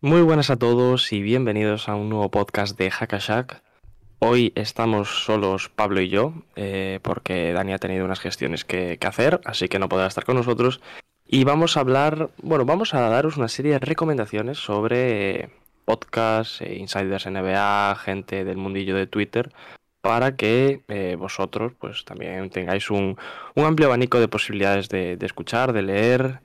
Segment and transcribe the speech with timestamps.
[0.00, 3.64] Muy buenas a todos y bienvenidos a un nuevo podcast de Hackashack.
[4.20, 9.06] Hoy estamos solos Pablo y yo, eh, porque Dani ha tenido unas gestiones que, que
[9.08, 10.80] hacer, así que no podrá estar con nosotros.
[11.26, 15.50] Y vamos a hablar, bueno, vamos a daros una serie de recomendaciones sobre
[15.84, 19.50] podcasts, eh, insiders NBA, gente del mundillo de Twitter,
[20.00, 23.18] para que eh, vosotros pues también tengáis un,
[23.56, 26.40] amplio abanico de posibilidades de, de escuchar, de leer.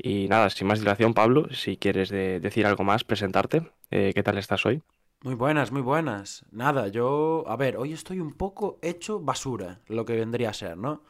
[0.00, 3.70] Y nada, sin más dilación, Pablo, si quieres de- decir algo más, presentarte.
[3.90, 4.82] Eh, ¿Qué tal estás hoy?
[5.22, 6.44] Muy buenas, muy buenas.
[6.52, 10.76] Nada, yo, a ver, hoy estoy un poco hecho basura, lo que vendría a ser,
[10.76, 11.02] ¿no?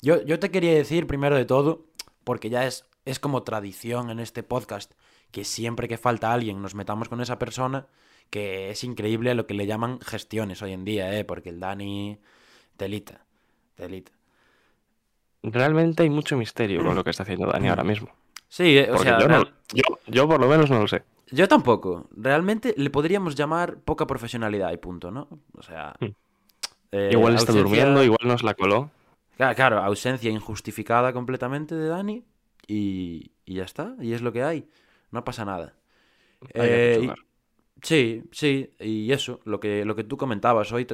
[0.00, 1.86] Yo, yo te quería decir, primero de todo,
[2.22, 4.92] porque ya es, es como tradición en este podcast,
[5.32, 7.88] que siempre que falta alguien nos metamos con esa persona,
[8.30, 11.24] que es increíble lo que le llaman gestiones hoy en día, ¿eh?
[11.24, 12.20] Porque el Dani,
[12.76, 13.24] telita,
[13.74, 14.12] telita.
[15.42, 18.10] Realmente hay mucho misterio con lo que está haciendo Dani ahora mismo.
[18.56, 21.02] Sí, eh, o sea, yo, no- yo, yo por lo menos no lo sé.
[21.30, 22.08] yo tampoco.
[22.16, 25.28] Realmente le podríamos llamar poca profesionalidad y punto, ¿no?
[25.52, 25.94] O sea...
[26.00, 26.06] Hmm.
[26.92, 28.90] eh, igual está ausencia- durmiendo, igual nos la coló.
[29.36, 32.24] Claro, claro, ausencia injustificada completamente de Dani
[32.66, 34.66] y, y ya está, y es lo que hay,
[35.10, 35.74] no pasa nada.
[36.54, 37.12] Eh, y-
[37.82, 40.86] sí, sí, y eso, lo que, lo que tú comentabas, hoy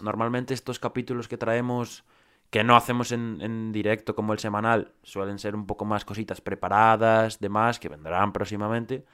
[0.00, 2.04] normalmente estos capítulos que traemos,
[2.50, 6.40] que no hacemos en, en directo como el semanal, suelen ser un poco más cositas
[6.40, 9.04] preparadas, demás, que vendrán próximamente.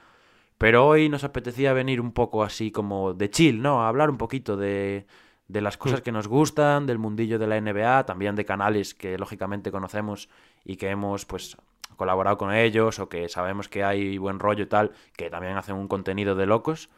[0.57, 3.83] Pero hoy nos apetecía venir un poco así como de chill, ¿no?
[3.83, 5.05] A hablar un poquito de,
[5.47, 9.17] de las cosas que nos gustan, del mundillo de la NBA, también de canales que
[9.17, 10.29] lógicamente conocemos
[10.65, 11.57] y que hemos pues
[11.95, 15.75] colaborado con ellos o que sabemos que hay buen rollo y tal, que también hacen
[15.75, 16.89] un contenido de locos.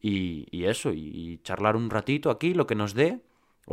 [0.00, 3.20] Y, y eso, y, y charlar un ratito aquí, lo que nos dé.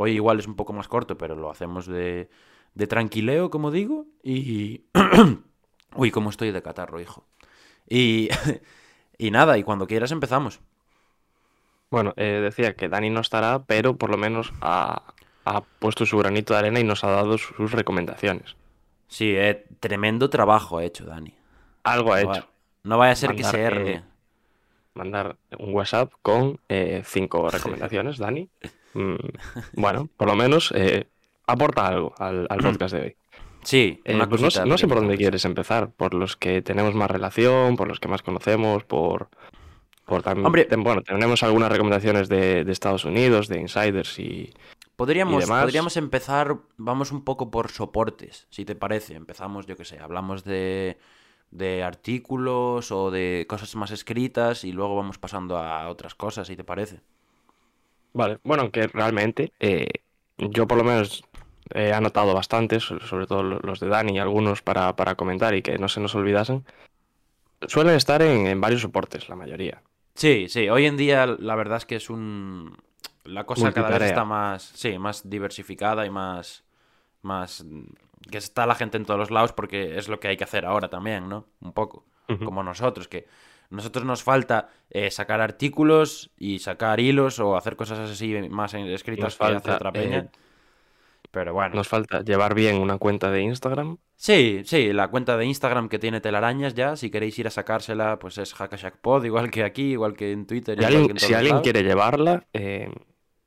[0.00, 2.30] Hoy igual es un poco más corto, pero lo hacemos de,
[2.74, 4.06] de tranquileo, como digo.
[4.22, 4.84] Y...
[5.96, 7.24] Uy, cómo estoy de catarro, hijo.
[7.88, 8.28] Y,
[9.18, 10.60] y nada, y cuando quieras empezamos.
[11.90, 15.02] Bueno, eh, decía que Dani no estará, pero por lo menos ha,
[15.44, 18.54] ha puesto su granito de arena y nos ha dado sus recomendaciones.
[19.08, 21.34] Sí, eh, tremendo trabajo ha hecho Dani.
[21.84, 22.42] Algo ha No, hecho.
[22.42, 22.48] va-
[22.84, 24.02] no vaya a ser que se eh, ergue.
[24.94, 28.48] Mandar un WhatsApp con eh, cinco recomendaciones, Dani.
[28.94, 29.16] Mm,
[29.74, 31.06] bueno, por lo menos eh,
[31.46, 33.16] aporta algo al, al podcast de hoy.
[33.62, 37.10] Sí, Eh, pues no, no sé por dónde quieres empezar, por los que tenemos más
[37.10, 39.28] relación, por los que más conocemos, por,
[40.06, 40.64] por también, Hombre.
[40.64, 44.52] ten- bueno, tenemos algunas recomendaciones de, de Estados Unidos, de insiders y
[44.96, 45.62] Podríamos, demás.
[45.64, 49.14] podríamos empezar, vamos un poco por soportes, si te parece.
[49.14, 50.98] Empezamos, yo qué sé, hablamos de,
[51.50, 56.56] de artículos o de cosas más escritas y luego vamos pasando a otras cosas, si
[56.56, 57.00] te parece.
[58.12, 59.86] Vale, bueno, aunque realmente eh,
[60.38, 61.22] yo por lo menos
[61.74, 65.54] he anotado bastantes, so- sobre todo lo- los de Dani y algunos para, para comentar
[65.54, 66.64] y que no se nos olvidasen.
[67.66, 69.82] Suelen estar en, en varios soportes, la mayoría.
[70.14, 72.76] Sí, sí, hoy en día la verdad es que es un...
[73.24, 76.64] La cosa cada vez está más, sí, más diversificada y más,
[77.22, 77.64] más...
[78.30, 80.64] Que está la gente en todos los lados porque es lo que hay que hacer
[80.66, 81.46] ahora también, ¿no?
[81.60, 82.04] Un poco.
[82.44, 83.26] Como nosotros, que
[83.70, 89.24] nosotros nos falta eh, sacar artículos y sacar hilos o hacer cosas así más escritas
[89.24, 90.18] Nos que hace falta, otra peña.
[90.18, 90.28] eh,
[91.30, 91.74] Pero bueno.
[91.74, 93.98] Nos falta llevar bien una cuenta de Instagram.
[94.16, 98.18] Sí, sí, la cuenta de Instagram que tiene telarañas ya, si queréis ir a sacársela,
[98.18, 100.76] pues es hackashackpod, igual que aquí, igual que en Twitter.
[100.76, 101.62] Si que alguien, en si todos alguien lados.
[101.62, 102.90] quiere llevarla, eh,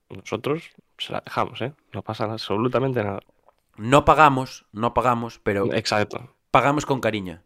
[0.10, 1.74] nosotros se la dejamos, ¿eh?
[1.92, 3.20] No pasa absolutamente nada.
[3.78, 7.42] No pagamos, no pagamos, pero Exacto, pagamos con cariño.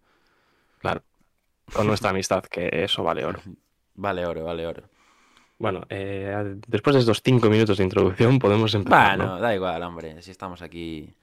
[1.74, 3.40] Con nuestra amistad, que eso vale oro.
[3.98, 4.84] Vale oro, vale oro.
[5.58, 9.40] Bueno, eh, después de estos cinco minutos de introducción podemos empezar, Bueno, ¿no?
[9.40, 11.16] da igual, hombre, si estamos aquí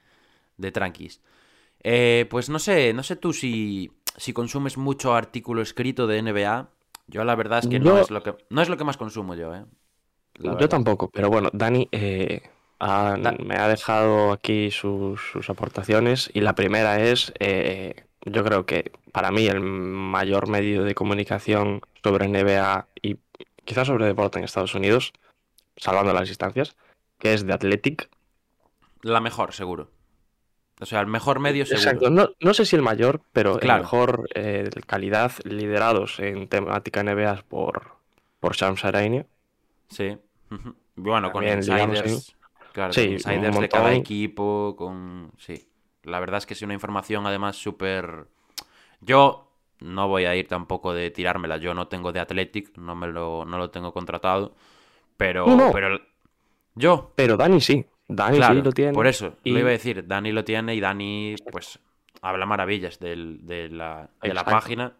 [0.57, 1.21] de tranquis.
[1.83, 6.69] Eh, pues no sé, no sé tú si, si consumes mucho artículo escrito de NBA.
[7.07, 9.35] Yo la verdad es que no es lo que no es lo que más consumo
[9.35, 9.65] yo, eh.
[10.39, 12.41] Yo tampoco, pero bueno, Dani eh,
[12.79, 13.15] ha-
[13.45, 18.91] me ha dejado aquí sus, sus aportaciones y la primera es, eh, yo creo que
[19.11, 23.17] para mí el mayor medio de comunicación sobre NBA y
[23.65, 25.13] quizás sobre deporte en Estados Unidos,
[25.77, 26.75] salvando las distancias,
[27.19, 28.09] que es The Athletic.
[29.01, 29.89] La mejor, seguro.
[30.79, 31.81] O sea, el mejor medio seguro.
[31.83, 33.77] Exacto, no, no sé si el mayor, pero Claro.
[33.77, 37.93] el mejor eh, calidad liderados en temática NBA por,
[38.39, 39.25] por Shams Araine.
[39.89, 40.17] Sí.
[40.95, 42.35] Bueno, con También, digamos, insiders.
[42.73, 45.31] Claro, Sí, con insiders de cada equipo, con...
[45.37, 45.67] Sí.
[46.03, 48.27] La verdad es que es una información además súper...
[49.01, 51.57] Yo no voy a ir tampoco de tirármela.
[51.57, 54.55] Yo no tengo de Athletic, no, me lo, no lo tengo contratado.
[55.17, 55.47] Pero...
[55.47, 55.71] No, no.
[55.71, 55.99] pero
[56.75, 58.93] yo, Pero Dani sí, Dani claro, sí lo tiene.
[58.93, 60.07] por eso, y- lo iba a decir.
[60.07, 61.79] Dani lo tiene y Dani, pues,
[62.21, 64.93] habla maravillas del- de la, de la página.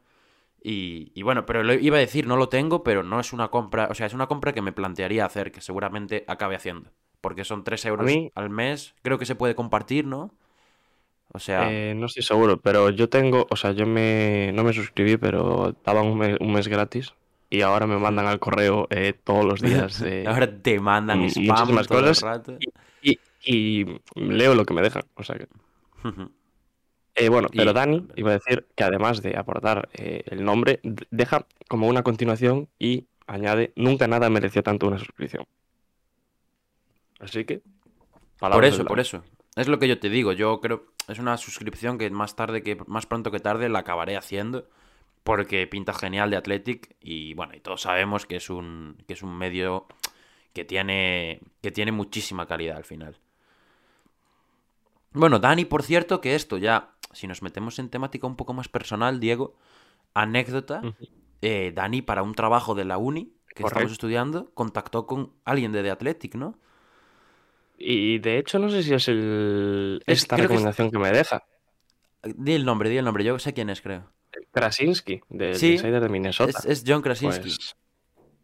[0.62, 3.50] Y, y bueno, pero lo iba a decir, no lo tengo, pero no es una
[3.50, 6.92] compra, o sea, es una compra que me plantearía hacer, que seguramente acabe haciendo.
[7.20, 10.34] Porque son 3 euros mí- al mes, creo que se puede compartir, ¿no?
[11.36, 14.72] O sea, Eh, no estoy seguro, pero yo tengo, o sea, yo me, no me
[14.72, 17.14] suscribí, pero daban un mes, un mes gratis
[17.50, 20.02] y ahora me mandan al correo eh, todos los días.
[20.06, 22.22] eh, ahora te mandan mm, spam todo el cosas.
[22.22, 22.58] rato.
[23.02, 23.86] y, y
[24.16, 25.04] leo lo que me dejan.
[25.16, 25.48] O sea que...
[27.16, 30.80] Eh, bueno, Y- pero Dani iba a decir que además de aportar eh, el nombre,
[31.12, 35.46] deja como una continuación y añade, nunca nada mereció tanto una suscripción.
[37.20, 37.62] Así que...
[38.40, 39.24] Por eso, por eso.
[39.56, 40.34] Es lo que yo te digo.
[40.34, 44.18] Yo creo es una suscripción que más tarde que más pronto que tarde la acabaré
[44.18, 44.68] haciendo
[45.24, 49.24] porque pinta genial de Athletic y bueno, y todos sabemos que es un que es
[49.24, 49.88] un medio
[50.54, 53.18] que tiene que tiene muchísima calidad al final.
[55.12, 58.68] Bueno, Dani, por cierto, que esto ya si nos metemos en temática un poco más
[58.68, 59.56] personal, Diego,
[60.14, 60.82] anécdota,
[61.42, 65.84] eh, Dani para un trabajo de la uni que estamos estudiando contactó con alguien de
[65.84, 66.58] The Athletic, ¿no?
[67.78, 71.00] Y de hecho no sé si es el, Es- esta creo que es- recomendación que
[71.00, 71.44] me deja.
[72.24, 73.24] Di el nombre, di el nombre.
[73.24, 74.10] Yo sé quién es, creo.
[74.52, 76.58] Krasinski, del Sí, Insider de Minnesota.
[76.60, 77.50] Es, es John Krasinski.
[77.50, 77.76] Pues,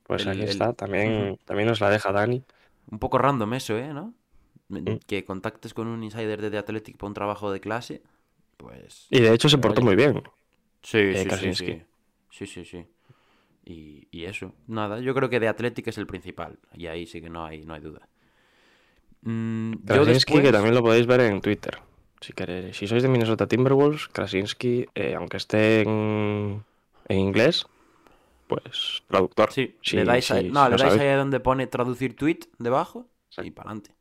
[0.03, 2.43] pues El- aquí el- está, también, también nos la deja Dani.
[2.91, 3.93] Un poco random eso, ¿eh?
[3.93, 4.13] ¿No?
[4.69, 4.97] Mm.
[5.07, 8.01] Que contactes con un insider de The Athletic para un trabajo de clase.
[8.57, 9.07] Pues.
[9.09, 10.21] Y de hecho se portó muy bien.
[10.83, 11.65] Sí, eh, sí, Krasinski.
[11.65, 11.81] sí.
[12.31, 12.85] Sí, sí, sí.
[13.65, 14.53] Y, y eso.
[14.67, 16.59] Nada, yo creo que The Athletic es el principal.
[16.73, 18.07] Y ahí sí que no hay, no hay duda.
[19.21, 21.79] Mm, yo Krasinski, que después- también lo podéis ver en Twitter.
[22.21, 22.75] Si queréis.
[22.77, 26.63] Si sois de Minnesota Timberwolves, Krasinski, eh, aunque esté en,
[27.07, 27.65] en inglés,
[28.47, 29.51] pues traductor.
[29.51, 32.39] Sí, Si- le dais, si- ahí, si no, le dais ahí donde pone traducir tweet
[32.57, 33.07] debajo
[33.41, 33.95] y para adelante.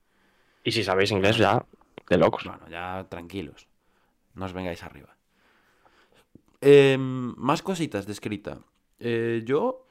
[0.64, 1.64] Y si sabéis inglés, ya
[2.08, 2.44] de locos.
[2.44, 3.68] Bueno, ya tranquilos.
[4.34, 5.14] No os vengáis arriba.
[6.60, 8.58] Em, más cositas de escrita.
[8.98, 9.84] Eh, yo,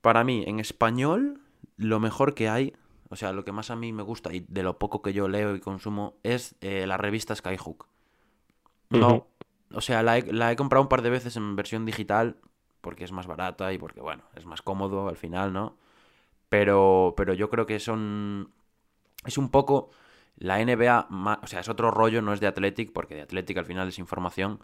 [0.00, 1.40] para mí, en español,
[1.76, 2.72] lo mejor que hay,
[3.12, 5.28] o sea, lo que más a mí me gusta y de lo poco que yo
[5.28, 7.86] leo y consumo, es eh, la revista Skyhook.
[8.90, 9.28] No,
[9.72, 12.36] o sea, la he, la he comprado un par de veces en versión digital
[12.80, 15.78] porque es más barata y porque, bueno, es más cómodo al final, ¿no?
[16.50, 18.52] Pero, pero yo creo que son...
[19.26, 19.90] Es un poco
[20.36, 23.58] la NBA, ma- o sea, es otro rollo, no es de Athletic, porque de Athletic
[23.58, 24.60] al final es información,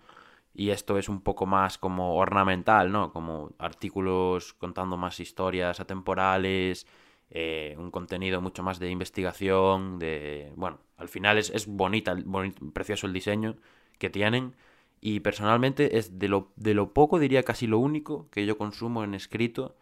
[0.55, 3.13] y esto es un poco más como ornamental, ¿no?
[3.13, 6.87] Como artículos contando más historias atemporales,
[7.31, 10.53] eh, un contenido mucho más de investigación, de...
[10.57, 13.57] Bueno, al final es, es bonita, boni- precioso el diseño
[13.99, 14.55] que tienen,
[15.01, 19.05] y personalmente es de lo, de lo poco, diría casi lo único que yo consumo
[19.05, 19.77] en escrito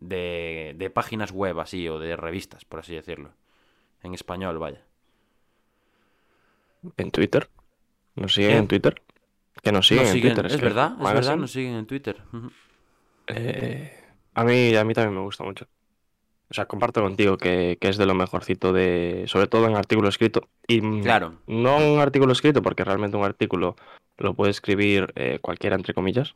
[0.00, 3.30] de, de páginas web así, o de revistas, por así decirlo.
[4.02, 4.84] En español, vaya.
[6.96, 7.48] En Twitter.
[8.14, 8.56] Nos siguen ¿Qué?
[8.58, 9.02] en Twitter.
[9.62, 10.46] Que nos siguen Nos en Twitter.
[10.46, 12.22] es que verdad, es Magazine, verdad, nos siguen en Twitter.
[13.26, 13.92] Eh,
[14.34, 15.66] a mí, a mí también me gusta mucho.
[16.50, 20.08] O sea, comparto contigo que, que es de lo mejorcito de, sobre todo en artículo
[20.08, 20.48] escrito.
[20.66, 21.34] Y Claro.
[21.46, 23.76] no un artículo escrito, porque realmente un artículo
[24.16, 26.34] lo puede escribir eh, cualquiera, entre comillas.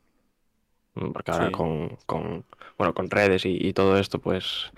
[0.94, 1.52] Mm, Porque ahora Sí.
[1.52, 2.44] con, con,
[2.76, 4.70] bueno, con redes y, y todo esto, pues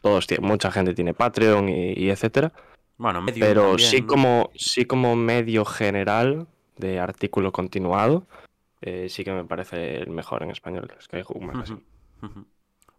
[0.00, 2.52] todos tienen, mucha gente tiene Patreon y, y etcétera.
[2.96, 4.06] Bueno, medio Pero también, sí ¿no?
[4.08, 8.26] como, sí como medio general de artículo continuado,
[8.80, 10.90] eh, sí que me parece el mejor en español,
[11.40, 11.80] Magazine.
[12.20, 12.46] Ujú, ujú.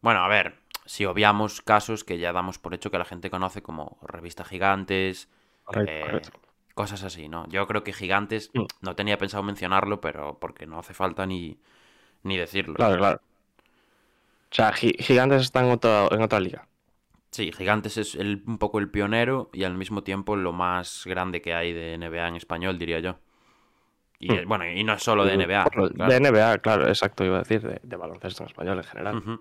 [0.01, 3.61] Bueno, a ver, si obviamos casos que ya damos por hecho que la gente conoce
[3.61, 5.29] como revista Gigantes,
[5.63, 6.31] Correcto, eh, correcto.
[6.73, 7.47] cosas así, ¿no?
[7.49, 8.65] Yo creo que Gigantes, Mm.
[8.81, 11.59] no tenía pensado mencionarlo, pero porque no hace falta ni,
[12.23, 12.75] ni decirlo.
[12.75, 13.21] Claro, claro.
[14.51, 16.67] O sea, Gi- Gigantes está en otra, en otra liga.
[17.29, 21.41] Sí, Gigantes es el- un poco el pionero y al mismo tiempo lo más grande
[21.41, 23.17] que hay de NBA en español, diría yo.
[24.19, 24.47] Y Mm.
[24.47, 25.63] bueno, y no es solo de NBA.
[25.75, 26.11] Lo- claro.
[26.11, 29.39] De NBA, claro, exacto, iba a decir, de, de baloncesto en español en general.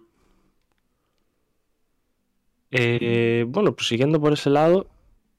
[2.73, 4.89] Eh, bueno, pues siguiendo por ese lado,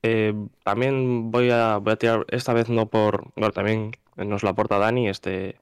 [0.04, 0.34] eh,
[0.64, 4.80] también voy a, voy a tirar, esta vez no por, bueno, también nos lo aporta
[4.80, 5.60] Dani, este,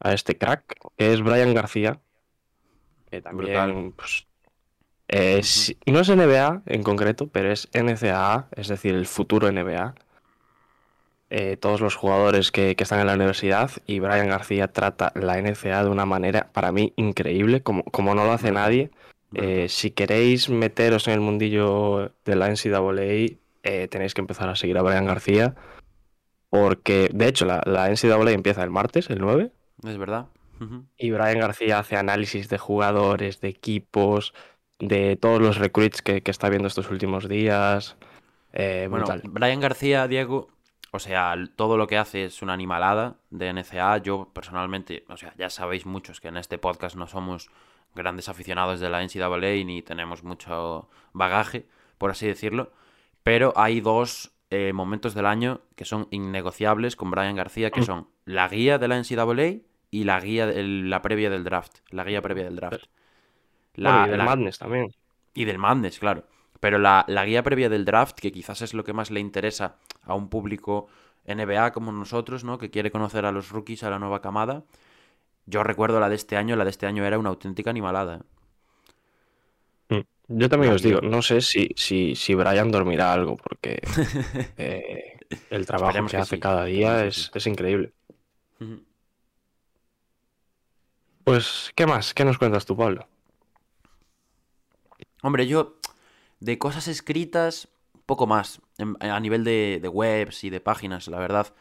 [0.00, 2.00] a este crack, que es Brian García,
[3.10, 3.92] que también, Brutal.
[3.96, 4.26] pues,
[5.86, 9.94] no es NBA en concreto, pero es NCAA, es decir, el futuro NBA.
[11.30, 15.38] eh, todos los jugadores que, que están en la universidad y Brian García trata la
[15.38, 18.90] NCA de una manera para mí increíble, como, como no lo hace nadie.
[19.34, 24.56] Eh, si queréis meteros en el mundillo de la NCAA, eh, tenéis que empezar a
[24.56, 25.54] seguir a Brian García.
[26.48, 29.52] Porque, de hecho, la, la NCAA empieza el martes, el 9,
[29.86, 30.26] Es verdad.
[30.98, 34.34] Y Brian García hace análisis de jugadores, de equipos,
[34.78, 37.96] de todos los recruits que, que está viendo estos últimos días.
[38.52, 39.22] Eh, Bueno, brutal.
[39.24, 40.50] Brian García, Diego,
[40.90, 43.98] o sea, todo lo que hace es una animalada de NCA.
[43.98, 47.48] Yo personalmente, o sea, ya sabéis muchos que en este podcast no somos
[47.94, 51.66] grandes aficionados de la NCAA ni tenemos mucho bagaje,
[51.98, 52.72] por así decirlo.
[53.22, 58.08] Pero hay dos eh, momentos del año que son innegociables con Brian García, que son
[58.24, 61.78] la guía de la NCAA y la guía, de- la previa del draft.
[61.90, 62.84] La guía previa del draft.
[63.74, 64.94] La- Bueno, y del la- Madness también.
[65.34, 66.24] y del Madness, claro.
[66.58, 69.76] Pero la, la guía previa del draft, que quizás es lo que más le interesa
[70.02, 70.88] a un público
[71.26, 72.58] NBA como nosotros, ¿no?
[72.58, 74.64] Que quiere conocer a los rookies, a la nueva camada.
[75.50, 78.16] Yo recuerdo la de este año, la de este año era una auténtica animalada.
[79.88, 80.04] ¿eh?
[80.28, 83.80] Yo también La os digo, no sé si, si, si Brian dormirá algo, porque
[84.56, 85.18] eh,
[85.50, 87.92] el trabajo Esperemos que, que hace cada día es, es increíble.
[91.24, 92.12] Pues, ¿qué más?
[92.12, 93.08] ¿Qué nos cuentas tú, Pablo?
[95.22, 95.76] Hombre, yo
[96.40, 97.68] de cosas escritas,
[98.06, 98.60] poco más.
[98.78, 101.54] En- a nivel de, de webs y de páginas, la verdad.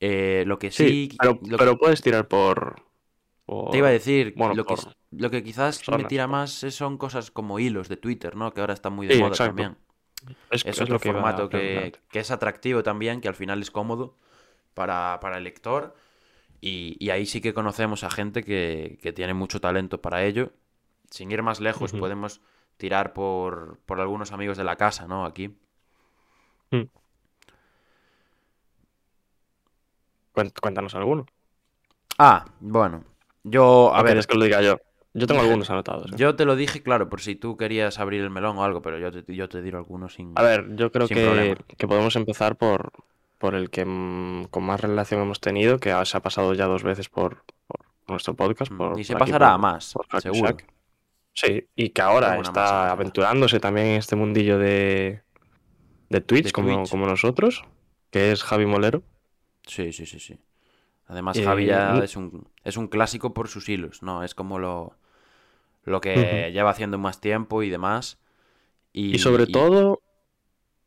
[0.00, 1.16] Eh, lo que sí...
[1.18, 2.82] pero, lo que- pero puedes tirar por,
[3.54, 6.32] por- Te iba a decir, bueno, lo, que, por- lo que quizás me tira por-
[6.32, 8.52] más son cosas como hilos de Twitter, ¿no?
[8.52, 9.56] Que ahora están muy de Sí, moda exacto.
[9.56, 9.76] también.
[10.50, 14.16] Es, Es es otro lo formato que, es atractivo también, que al final es cómodo
[14.74, 15.94] para, para el lector.
[16.60, 20.52] Y, y ahí sí que conocemos a gente que, que tiene mucho talento para ello.
[21.10, 22.40] Sin ir más lejos, podemos
[22.76, 25.24] tirar por, por algunos amigos de la casa, ¿no?
[25.26, 25.56] Aquí.
[26.72, 26.88] Mm.
[30.34, 31.26] Cuént- Cuéntanos alguno.
[32.18, 33.04] Ah, bueno.
[33.44, 34.78] Yo, a ¿O ver, quieres que lo diga yo?
[35.14, 36.12] Yo tengo algunos anotados.
[36.12, 36.14] ¿eh?
[36.16, 38.98] yo te lo dije, claro, por si tú querías abrir el melón o algo, pero
[38.98, 40.32] yo te, yo te diré algunos sin...
[40.36, 42.92] A ver, yo creo que, que podemos empezar por,
[43.38, 43.84] por el que
[44.50, 48.34] con más relación hemos tenido, que se ha pasado ya dos veces por, por nuestro
[48.34, 48.70] podcast.
[48.72, 50.48] Mm, Por, y se por pasará a más, seguro.
[50.50, 50.66] Shack.
[51.34, 55.22] Sí, y que ahora está aventurándose también en este mundillo de,
[56.10, 56.90] de Twitch, De como, Twitch.
[56.90, 57.64] como nosotros,
[58.10, 59.02] que es Javi Molero.
[59.66, 60.38] Sí, sí, sí, sí.
[61.12, 64.24] Además, Eh, Javi ya es un, es un clásico por sus hilos, ¿no?
[64.24, 64.94] Es como lo,
[65.84, 68.18] lo que lleva haciendo más tiempo y demás.
[68.92, 70.00] Y, Y sobre y- todo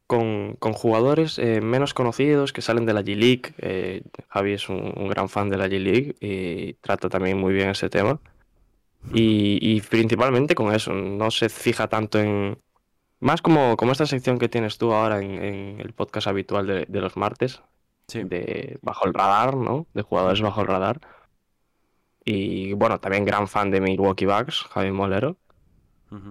[0.08, 3.54] con, con jugadores eh, menos conocidos que salen de la G-League.
[3.60, 7.70] Eh, Javi es un, un gran fan de la G-League y trata también muy bien
[7.70, 8.20] ese tema.
[9.14, 12.58] Y, y principalmente con eso, no se fija tanto en...
[13.20, 16.86] Más como, como esta sección que tienes tú ahora en, en el podcast habitual de,
[16.88, 17.62] de los martes,
[18.08, 18.24] Sí.
[18.24, 19.88] de Bajo el Radar, ¿no?
[19.94, 21.00] De jugadores bajo el radar.
[22.24, 25.38] Y bueno, también gran fan de Milwaukee Bucks, Javi Molero.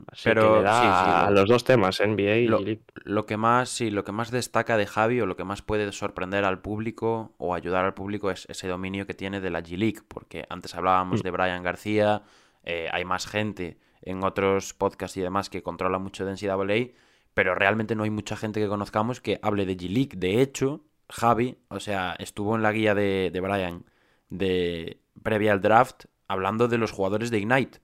[0.06, 2.60] Así Pero que le da sí, sí, a lo- los dos temas, NBA y lo,
[2.60, 2.82] G-League.
[3.04, 5.92] lo que más, sí, lo que más destaca de Javi o lo que más puede
[5.92, 10.00] sorprender al público o ayudar al público es ese dominio que tiene de la G-League,
[10.08, 11.24] porque antes hablábamos Mm.
[11.24, 12.22] de Brian García,
[12.62, 16.92] eh, hay más gente en otros podcasts y demás que controla mucho de NCAA,
[17.34, 20.16] pero realmente no hay mucha gente que conozcamos que hable de G-League.
[20.16, 23.84] De hecho, Javi, o sea, estuvo en la guía de, de Brian
[24.30, 27.80] de previa al draft hablando de los jugadores de Ignite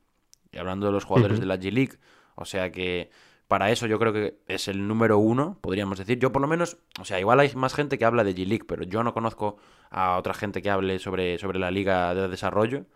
[0.53, 1.99] y hablando de los jugadores de la G-League.
[2.35, 3.11] O sea que
[3.49, 6.19] para eso yo creo que es el número uno, podríamos decir.
[6.19, 8.85] Yo por lo menos, o sea, igual hay más gente que habla de G-League, pero
[8.85, 9.59] yo no conozco
[9.91, 12.87] a otra gente que hable sobre, sobre la liga de desarrollo.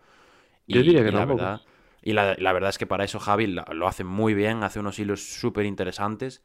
[0.67, 1.21] Yo diría que la tampoco.
[1.25, 1.61] verdad,
[2.01, 4.79] y la, la verdad es que para eso Javi la- lo hace muy bien, hace
[4.79, 6.43] unos hilos súper interesantes.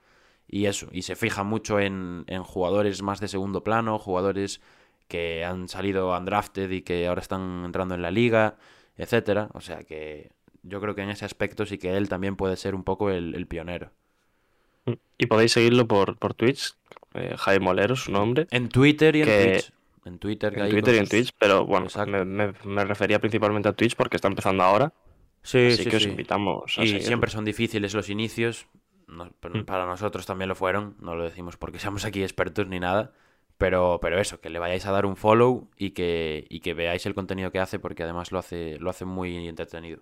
[0.53, 4.61] Y eso, y se fija mucho en, en jugadores más de segundo plano, jugadores
[5.07, 8.57] que han salido undrafted y que ahora están entrando en la liga,
[8.97, 9.49] etcétera.
[9.55, 10.31] O sea que
[10.63, 13.35] yo creo que en ese aspecto sí que él también puede ser un poco el,
[13.37, 13.93] el pionero.
[15.19, 16.75] Y podéis seguirlo por, por Twitch,
[17.15, 19.73] eh, Jaime Molero, su nombre, En Twitter y en Que- Twitch.
[20.07, 23.19] En Twitter, que en hay Twitter y en Twitch, pero bueno, me, me- me refería
[23.21, 24.93] principalmente a Twitch porque está empezando ahora,
[25.43, 28.67] Sí, así sí, que os invitamos a Y siempre son difíciles los inicios.
[29.11, 29.65] No- Mm.
[29.65, 30.97] Para nosotros también lo fueron.
[31.01, 33.13] No lo decimos porque seamos aquí expertos ni nada.
[33.59, 37.05] Pero, pero eso, que le vayáis a dar un follow y que, y que veáis
[37.05, 40.01] el contenido que hace porque además lo hace, lo hace muy entretenido.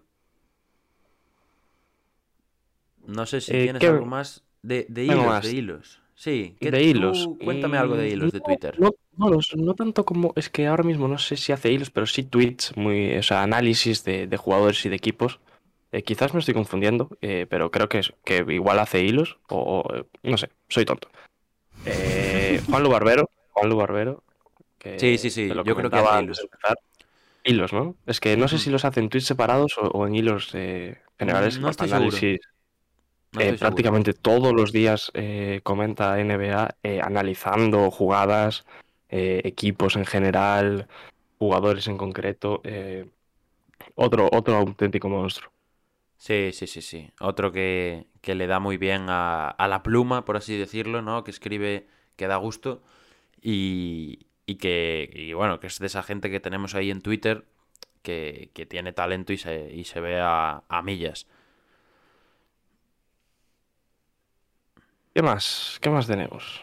[3.07, 5.45] No sé si Eh, tienes ¿qué- algo más de, de hilos, más.
[5.45, 6.01] de hilos.
[6.15, 7.29] Sí, ¿qué de tú- hilos.
[7.45, 8.79] Cuéntame algo de Mm, hilos de Twitter.
[8.81, 10.33] No, no, no, no tanto como.
[10.37, 13.43] Es que ahora mismo no sé si hace hilos, pero sí tweets, muy, o sea,
[13.43, 15.39] análisis de, de jugadores y de equipos.
[15.91, 19.81] Eh, quizás me estoy confundiendo, eh, pero creo que, es- que igual hace hilos, o,
[19.87, 21.09] o, no sé, soy tonto.
[21.87, 24.23] Eh, Juan Lu Barbero, Juan Lu Barbero,
[24.79, 24.99] que.
[24.99, 26.47] Sí, sí, sí, yo creo que hace hilos.
[27.45, 27.95] Hilos, ¿no?
[28.05, 30.99] Es que no sé si los hace en tweets separados o, o en hilos eh,
[31.19, 32.05] generales no estoy seguro.
[32.09, 32.41] análisis.
[33.33, 35.13] No estoy prácticamente todos los días
[35.63, 38.65] comenta NBA analizando jugadas,
[39.11, 40.89] equipos en general,
[41.39, 42.63] jugadores en concreto.
[43.95, 45.53] otro, otro auténtico monstruo.
[46.19, 47.11] Sí, sí, sí, sí.
[47.21, 51.23] Otro que, que le da muy bien a, a la pluma, por así decirlo, ¿no?
[51.25, 52.83] Que escribe, que da gusto.
[53.43, 57.47] Y, y que, y bueno, que es de esa gente que tenemos ahí en Twitter
[58.03, 61.27] que, que tiene talento y se, y se ve a, a millas.
[65.15, 65.79] ¿Qué más?
[65.81, 66.63] ¿Qué más tenemos?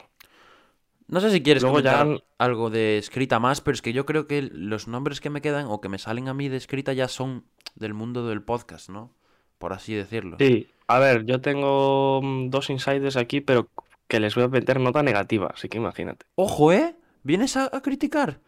[1.07, 2.05] No sé si quieres Luego ya-
[2.39, 5.67] algo de escrita más, pero es que yo creo que los nombres que me quedan
[5.67, 7.45] o que me salen a mí de escrita ya son
[7.75, 9.13] del mundo del podcast, ¿no?
[9.57, 10.37] Por así decirlo.
[10.39, 13.67] Sí, a ver, yo tengo mm, dos insiders aquí, pero
[14.07, 16.25] que les voy a meter nota negativa, así que imagínate.
[16.35, 16.95] Ojo, ¿eh?
[17.23, 18.39] ¿Vienes a, a criticar?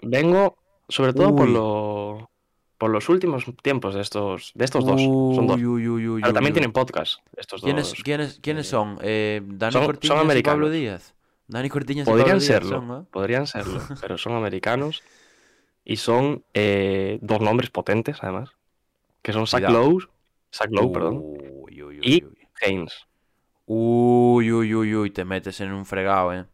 [0.00, 0.56] Vengo
[0.88, 1.52] sobre todo por Uy.
[1.54, 2.30] lo
[2.78, 5.56] por los últimos tiempos de estos de estos dos, son dos.
[5.56, 6.54] Uy, uy, uy, uy, Pero uy, también uy.
[6.54, 8.02] tienen podcast estos ¿Quiénes, dos.
[8.04, 8.98] quiénes, quiénes eh, son?
[9.02, 10.72] Eh, ¿Dani son- son Cortiñas y Pablo americanos.
[10.72, 11.14] Díaz?
[11.48, 13.06] Dani Cortiñas y Podrían Pablo Díaz serlo, son, ¿eh?
[13.10, 15.02] podrían serlo, pero son americanos
[15.84, 18.50] y son eh, dos nombres potentes además,
[19.22, 19.68] que son Zach.
[19.68, 20.06] Lowe,
[20.54, 22.38] Zach Lowe, perdón, Uy, uy, uy, y uy.
[22.62, 22.92] Haynes.
[23.66, 26.46] Uy, uy, uy, uy, te metes en un fregado, ¿eh?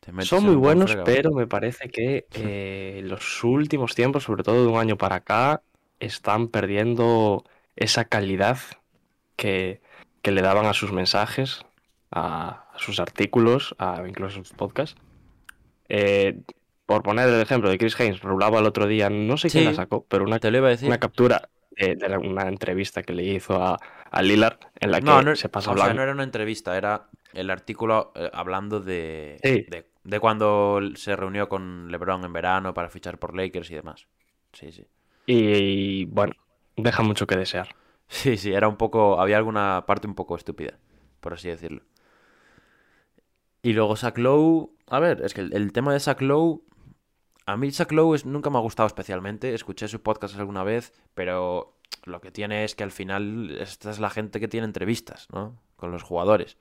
[0.00, 1.04] Te metes Son muy buenos, fregado.
[1.04, 5.62] pero me parece que eh, los últimos tiempos, sobre todo de un año para acá,
[5.98, 7.44] están perdiendo
[7.76, 8.58] esa calidad
[9.36, 9.80] que,
[10.22, 11.66] que le daban a sus mensajes,
[12.10, 14.96] a, a sus artículos, a incluso a sus podcasts.
[15.88, 16.40] Eh,
[16.86, 19.74] por poner el ejemplo de Chris Haynes, rulaba el otro día, no sé quién la
[19.74, 20.88] sacó, pero una, Te lo iba a decir.
[20.88, 23.78] una captura de, de una entrevista que le hizo a,
[24.10, 25.98] a Lillard en la que No, no, se pasa o sea, hablando.
[25.98, 29.66] no era una entrevista, era el artículo eh, hablando de, Sí.
[29.68, 34.06] de, de cuando se reunió con LeBron en verano para fichar por Lakers y demás.
[34.52, 34.84] Sí, sí.
[35.26, 36.32] y bueno,
[36.76, 37.74] deja mucho que desear.
[38.12, 39.20] Sí, sí, era un poco.
[39.20, 40.80] Había alguna parte un poco estúpida,
[41.20, 41.82] por así decirlo.
[43.62, 44.70] Y luego Zach Lowe.
[44.88, 46.62] A ver, es que el, el tema de Zach Lowe.
[47.46, 47.68] A mí
[48.14, 49.54] es- nunca me ha gustado especialmente.
[49.54, 51.74] Escuché su podcast alguna vez, pero
[52.04, 55.60] lo que tiene es que al final esta es la gente que tiene entrevistas, ¿no?
[55.76, 56.56] Con los jugadores.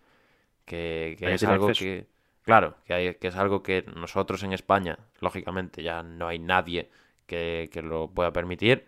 [0.66, 1.84] Que, es algo acceso.
[1.86, 2.08] que.
[2.44, 6.90] Claro, que, hay- que es algo que nosotros en España, lógicamente, ya no hay nadie
[7.28, 8.88] que, que lo pueda permitir.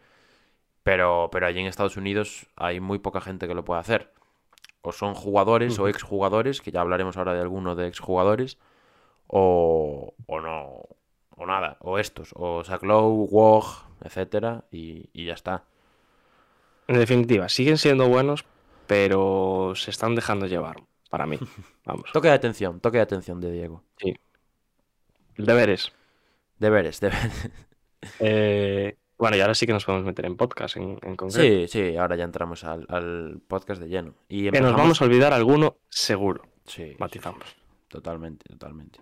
[0.84, 4.12] Pero, pero allí en Estados Unidos hay muy poca gente que lo pueda hacer.
[4.82, 5.89] O son jugadores o Ujú.
[5.89, 8.58] exjugadores, que ya hablaremos ahora de alguno de exjugadores,
[9.27, 10.82] o, o no,
[11.41, 13.65] o nada, o estos, o Zach Lowe, Wog,
[14.04, 15.63] etcétera, y, y ya está.
[16.88, 18.45] En definitiva, siguen siendo buenos,
[18.88, 21.39] pero se están dejando llevar, para mí.
[21.86, 22.12] Vamos.
[22.13, 23.84] Toque de atención, toque de atención de Diego.
[25.38, 25.91] Deberes.
[26.60, 27.49] Deberes, deberes.
[28.17, 31.39] Eh, bueno, y ahora sí que nos podemos meter en podcast en, en concreto.
[31.39, 34.15] Sí, sí, ahora ya entramos al, al podcast de lleno.
[34.27, 36.41] Y Que nos vamos a olvidar alguno seguro.
[36.65, 37.43] Sí, sí, Matizamos.
[37.45, 37.56] sí,
[37.89, 38.99] totalmente, totalmente.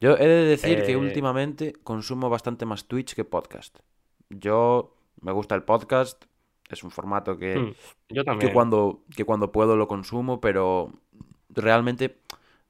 [0.00, 3.78] Yo he de decir que Eh, últimamente consumo bastante más Twitch que podcast.
[4.30, 6.24] Yo me gusta el podcast,
[6.70, 10.92] es un formato que, Mm, Yo que cuando, que cuando puedo lo consumo, pero
[11.50, 12.20] realmente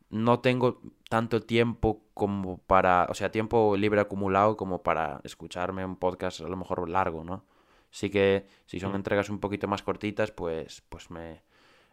[0.08, 5.96] no tengo tanto tiempo como para, o sea, tiempo libre acumulado como para escucharme un
[5.96, 7.44] podcast a lo mejor largo, ¿no?
[7.90, 8.96] Sí que si son Mm.
[8.96, 11.42] entregas un poquito más cortitas, pues, pues me,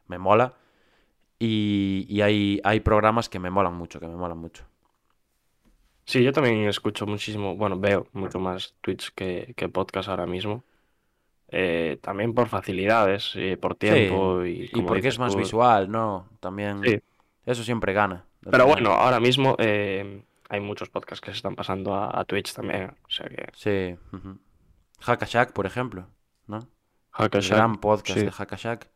[0.08, 0.56] me mola.
[1.40, 4.64] Y, y hay, hay programas que me molan mucho, que me molan mucho.
[6.08, 10.64] Sí, yo también escucho muchísimo, bueno, veo mucho más Twitch que, que podcast ahora mismo.
[11.50, 15.92] Eh, también por facilidades, eh, por tiempo y Y como porque es más tú, visual,
[15.92, 16.30] ¿no?
[16.40, 17.00] También Sí.
[17.46, 18.24] eso siempre gana.
[18.42, 18.68] Pero final.
[18.68, 22.94] bueno, ahora mismo eh, hay muchos podcasts que se están pasando a, a Twitch también.
[23.06, 23.98] O sea que Sí.
[25.02, 26.08] Hackashack, por ejemplo,
[26.48, 26.58] ¿no?
[26.60, 26.64] El
[27.12, 28.26] Hackashack, gran podcast sí.
[28.26, 28.88] de Hackashack.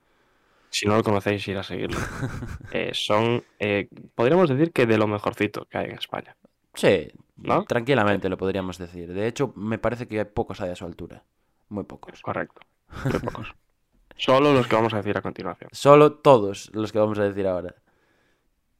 [0.69, 1.99] Si no lo conocéis, ir a seguirlo.
[2.93, 6.37] Son, eh, podríamos decir que de lo mejorcito que hay en España.
[6.73, 7.63] Sí, ¿No?
[7.65, 9.13] tranquilamente lo podríamos decir.
[9.13, 11.23] De hecho, me parece que hay pocos ahí a su altura.
[11.69, 12.21] Muy pocos.
[12.21, 12.61] Correcto.
[13.03, 13.53] Muy pocos.
[14.15, 15.69] Solo los que vamos a decir a continuación.
[15.73, 17.75] Solo todos los que vamos a decir ahora.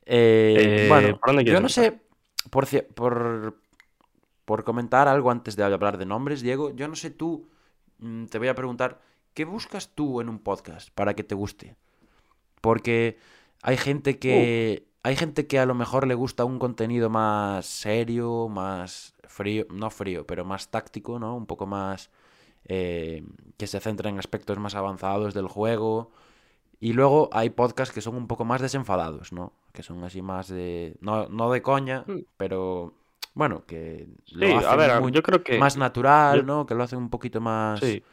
[0.05, 2.01] Eh, Eh, bueno, ¿por dónde yo no sé,
[2.49, 3.57] por, por,
[4.45, 7.49] por comentar algo antes de hablar de nombres, Diego, yo no sé tú,
[7.99, 8.99] mm, te voy a preguntar,
[9.33, 11.75] ¿qué buscas tú en un podcast para que te guste?
[12.59, 13.17] Porque
[13.63, 18.47] hay gente que, hay gente que a lo mejor le gusta un contenido más serio,
[18.49, 21.35] más frío, no frío, pero más táctico, ¿no?
[21.35, 22.09] Un poco más
[22.65, 23.23] eh,
[23.57, 26.11] que se centra en aspectos más avanzados del juego.
[26.79, 29.53] Y luego hay podcasts que son un poco más desenfadados, ¿no?
[29.71, 30.95] Que son así más de...
[31.01, 32.19] No, no de coña, Mm.
[32.37, 32.93] pero
[33.33, 36.65] bueno, que lo Sí, a hacen ver, muy- yo creo que- más natural, yo- ¿no?
[36.65, 38.03] Que lo hacen un poquito más Sí.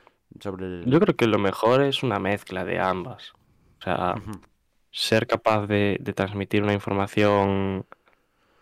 [0.40, 0.85] sobre el...
[0.87, 3.33] Yo creo que lo mejor es una mezcla de ambas.
[3.81, 4.14] O sea.
[4.90, 7.87] Ser capaz de, de transmitir una información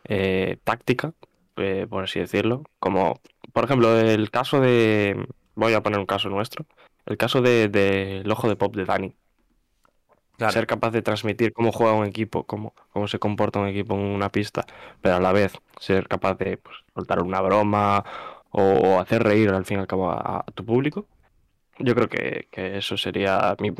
[0.05, 1.12] eh, táctica,
[1.57, 2.65] eh, por así decirlo.
[2.79, 3.21] Como,
[3.53, 5.27] por ejemplo, el caso de.
[5.55, 6.67] Voy a poner un caso nuestro.
[7.07, 9.15] El caso de, de ojo de pop de Dani.
[10.37, 10.53] Claro.
[10.53, 14.01] Ser capaz de transmitir cómo juega un equipo, cómo, cómo se comporta un equipo en
[14.01, 14.67] una pista,
[15.01, 18.05] pero a la vez ser capaz de pues, soltar una broma
[18.51, 21.07] o, o hacer reír al fin y al cabo a, a tu público.
[21.79, 23.73] Yo creo que, que eso sería mi,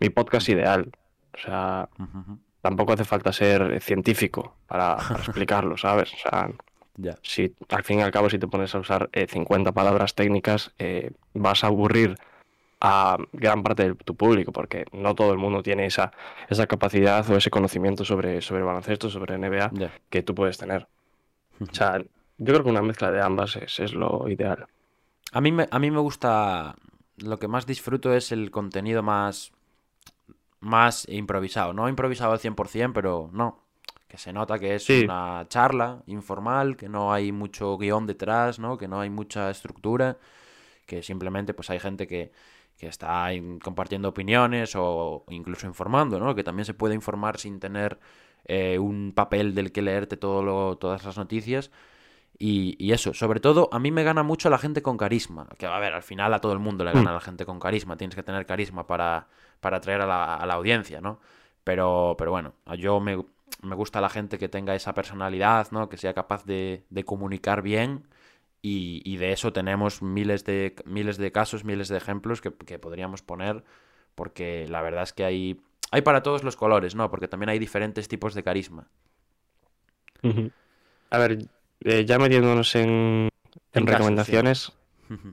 [0.00, 0.90] mi podcast ideal.
[1.34, 1.88] O sea,
[2.60, 6.12] tampoco hace falta ser científico para, para explicarlo, ¿sabes?
[6.14, 6.50] O sea,
[7.22, 10.72] si al fin y al cabo si te pones a usar eh, 50 palabras técnicas,
[10.78, 12.16] eh, vas a aburrir
[12.80, 16.12] a gran parte de tu público, porque no todo el mundo tiene esa,
[16.48, 19.70] esa capacidad o ese conocimiento sobre, sobre baloncesto, sobre NBA,
[20.10, 20.86] que tú puedes tener.
[21.60, 24.66] O sea, yo creo que una mezcla de ambas es, es lo ideal.
[25.32, 26.76] A mí, me, a mí me gusta.
[27.16, 29.52] Lo que más disfruto es el contenido más.
[30.64, 31.72] Más improvisado.
[31.72, 33.60] No improvisado al 100%, pero no.
[34.08, 35.02] Que se nota que es Sí.
[35.04, 38.78] una charla informal, que no hay mucho guion detrás, ¿no?
[38.78, 40.16] Que no hay mucha estructura.
[40.86, 42.30] Que simplemente pues hay gente que,
[42.78, 43.28] que está
[43.62, 46.34] compartiendo opiniones o incluso informando, ¿no?
[46.34, 47.98] Que también se puede informar sin tener
[48.46, 51.70] eh, un papel del que leerte todo lo- todas las noticias.
[52.38, 55.48] Y, y eso, sobre todo, a mí me gana mucho la gente con carisma.
[55.58, 57.96] Que a ver, al final a todo el mundo le gana la gente con carisma.
[57.96, 59.28] Tienes que tener carisma para,
[59.60, 61.20] para atraer a la, a la audiencia, ¿no?
[61.64, 63.24] Pero, pero bueno, yo me,
[63.62, 65.88] me gusta la gente que tenga esa personalidad, ¿no?
[65.88, 68.08] Que sea capaz de, de comunicar bien.
[68.62, 72.78] Y, y de eso tenemos miles de, miles de casos, miles de ejemplos que, que
[72.78, 73.64] podríamos poner.
[74.14, 77.10] Porque la verdad es que hay, hay para todos los colores, ¿no?
[77.10, 78.88] Porque también hay diferentes tipos de carisma.
[81.10, 81.38] A ver,
[81.80, 83.28] eh, ya metiéndonos en,
[83.72, 84.36] en En casos, sí.
[84.36, 84.72] recomendaciones,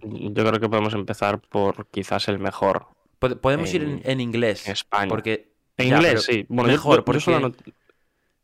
[0.01, 2.87] yo creo que podemos empezar por quizás el mejor.
[3.21, 4.65] Pod- Podemos ir en, inglés.
[4.67, 5.07] en España.
[5.07, 6.45] Porque, En ya, inglés, sí.
[6.49, 7.53] Bueno, mejor, yo, porque, yo solo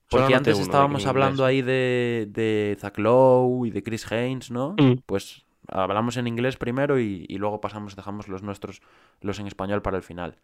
[0.10, 4.76] porque antes uno estábamos hablando ahí de, de Zach Lowe y de Chris Haynes, ¿no?
[4.80, 5.00] Mm.
[5.06, 8.82] Pues hablamos en inglés primero y, y luego pasamos, dejamos los nuestros,
[9.22, 10.38] los en español para el final.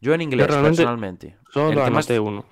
[0.00, 1.36] Yo en inglés, personalmente.
[1.52, 2.44] Solo más- uno.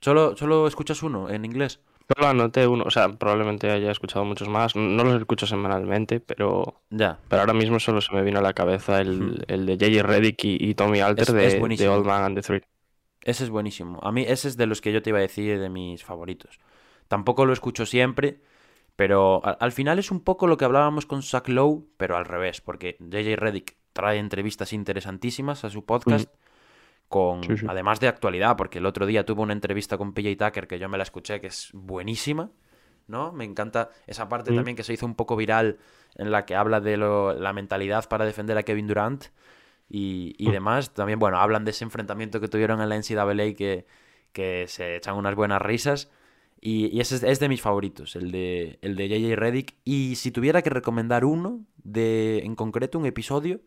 [0.00, 1.80] ¿Solo, ¿Solo escuchas uno en inglés?
[2.16, 2.84] Solo anoté uno.
[2.86, 4.74] O sea, probablemente haya escuchado muchos más.
[4.76, 7.18] No los escucho semanalmente, pero, Ya.
[7.28, 10.02] pero ahora mismo solo se me vino a la cabeza el, el de J.J.
[10.06, 11.88] Reddick y, y Tommy Alter Es- de, es de.
[11.88, 12.62] Old Man and the Three.
[13.22, 14.00] Ese es buenísimo.
[14.02, 16.58] A mí ese es de los que yo te iba a decir de mis favoritos.
[17.06, 18.40] Tampoco lo escucho siempre,
[18.96, 22.60] pero al final es un poco lo que hablábamos con Zach Lowe, pero al revés,
[22.60, 26.30] porque JJ Reddick trae entrevistas interesantísimas a su podcast,
[27.10, 27.66] con Sí, sí.
[27.68, 30.88] además de actualidad, porque el otro día tuvo una entrevista con PJ Tucker que yo
[30.88, 32.50] me la escuché, que es buenísima,
[33.08, 33.32] ¿no?
[33.32, 34.54] Me encanta esa parte Mm.
[34.56, 35.78] también que se hizo un poco viral
[36.14, 39.24] en la que habla de lo- la mentalidad para defender a Kevin Durant
[39.88, 40.94] y, y demás.
[40.94, 43.86] También, bueno, hablan de ese enfrentamiento que tuvieron en la NCAA que,
[44.32, 46.10] que se echan unas buenas risas.
[46.60, 49.74] Y, y ese es, es de mis favoritos, el de, el de JJ Reddick.
[49.84, 53.60] Y si tuviera que recomendar uno, de, en concreto un episodio,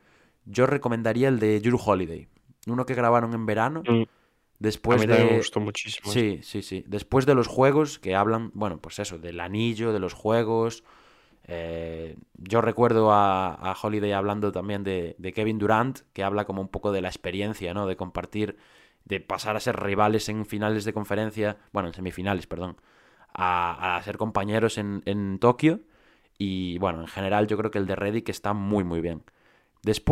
[0.46, 2.28] yo recomendaría el de Drew Holiday.
[2.68, 3.84] Uno que grabaron en verano.
[3.88, 4.04] Mm.
[4.60, 5.26] Después a mí de...
[5.26, 6.10] me gustó muchísimo.
[6.12, 6.84] Sí, sí, sí.
[6.88, 10.84] Después de los juegos que hablan, bueno, pues eso, del anillo, de los juegos.
[11.46, 16.62] eh, yo recuerdo a, a Holiday hablando también de, de Kevin Durant, que habla como
[16.62, 17.86] un poco de la experiencia, ¿no?
[17.88, 18.58] De compartir,
[19.06, 22.78] de pasar a ser rivales en finales de conferencia, bueno, en semifinales, perdón,
[23.34, 25.82] a, a ser compañeros en, en Tokio.
[26.38, 29.24] Y bueno, en general yo creo que el de Reddick está muy, muy bien.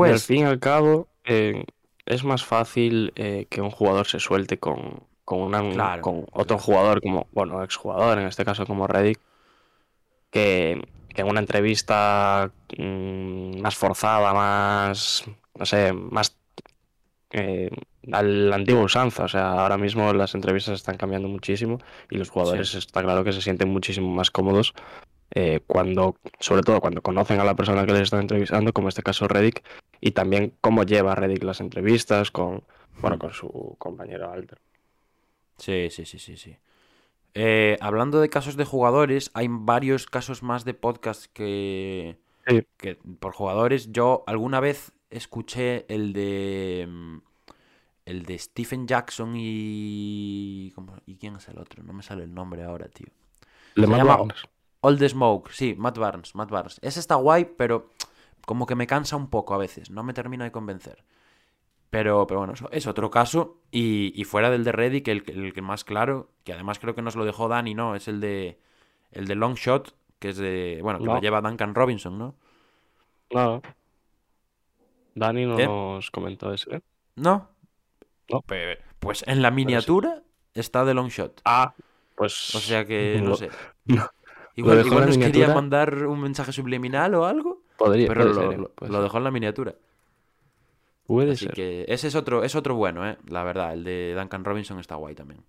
[0.04, 1.66] Y al Después, fin y al cabo, eh,
[2.12, 6.58] es más fácil eh, que un jugador se suelte con, con, una- Claro, con otro
[6.58, 9.20] jugador, como, bueno, exjugador, en este caso como Reddick,
[10.30, 16.38] que, que en una entrevista mm, más forzada, más, no sé, más
[17.32, 17.70] eh,
[18.12, 19.24] a la antigua usanza.
[19.24, 22.78] O sea, ahora mismo las entrevistas están cambiando muchísimo y los jugadores Sí.
[22.78, 24.74] está claro que se sienten muchísimo más cómodos
[25.34, 28.90] eh, cuando, sobre todo cuando conocen a la persona que les están entrevistando, como en
[28.90, 29.64] este caso Reddick,
[30.00, 32.64] y también cómo lleva Reddick las entrevistas con,
[33.02, 34.60] bueno, con su compañero Alter.
[35.58, 36.58] Sí, sí, sí, sí, sí.
[37.34, 42.18] Eh, hablando de casos de jugadores, hay varios casos más de podcast que,
[42.48, 42.64] Sí.
[42.78, 43.92] que por jugadores.
[43.92, 46.90] Yo alguna vez escuché el de
[48.06, 52.34] el de Stephen Jackson y ¿cómo- y quién es el otro, no me sale el
[52.34, 53.08] nombre ahora, tío.
[53.76, 54.18] Le Se llama.
[54.82, 56.80] All the Smoke, sí, Matt Barnes, Matt Barnes.
[56.82, 57.90] Ese está guay, pero
[58.46, 61.04] como que me cansa un poco a veces, no me termina de convencer.
[61.90, 63.58] Pero, pero bueno, eso es otro caso.
[63.70, 66.96] Y, y fuera del de Reddick, el, que- el que más claro, que además creo
[66.96, 67.96] que nos lo dejó Dani, ¿no?
[67.96, 68.60] Es el de,
[69.12, 70.80] el de Long Shot, que es de.
[70.82, 71.16] Bueno, que No.
[71.16, 72.36] lo lleva Duncan Robinson, ¿no?
[73.32, 73.62] No.
[75.16, 75.66] Dani no ¿Qué?
[75.68, 76.82] nos comentó eso, ¿eh?
[77.18, 77.50] ¿No?
[78.30, 78.44] No.
[79.00, 81.42] Pues en la miniatura está de long shot.
[81.44, 81.74] Ah,
[82.16, 82.56] pues.
[82.56, 83.50] O sea que no lo- sé.
[83.86, 84.10] no.
[84.62, 87.62] Igual, igual nos quería mandar un mensaje subliminal o algo.
[87.78, 88.58] Podría, Pero lo, ser, ¿eh?
[88.58, 89.76] lo- lo dejó en la miniatura.
[91.08, 91.54] Puede Así ser.
[91.54, 93.18] que ese es otro, es otro bueno, ¿eh?
[93.28, 95.44] La verdad, el de Duncan Robinson está guay también.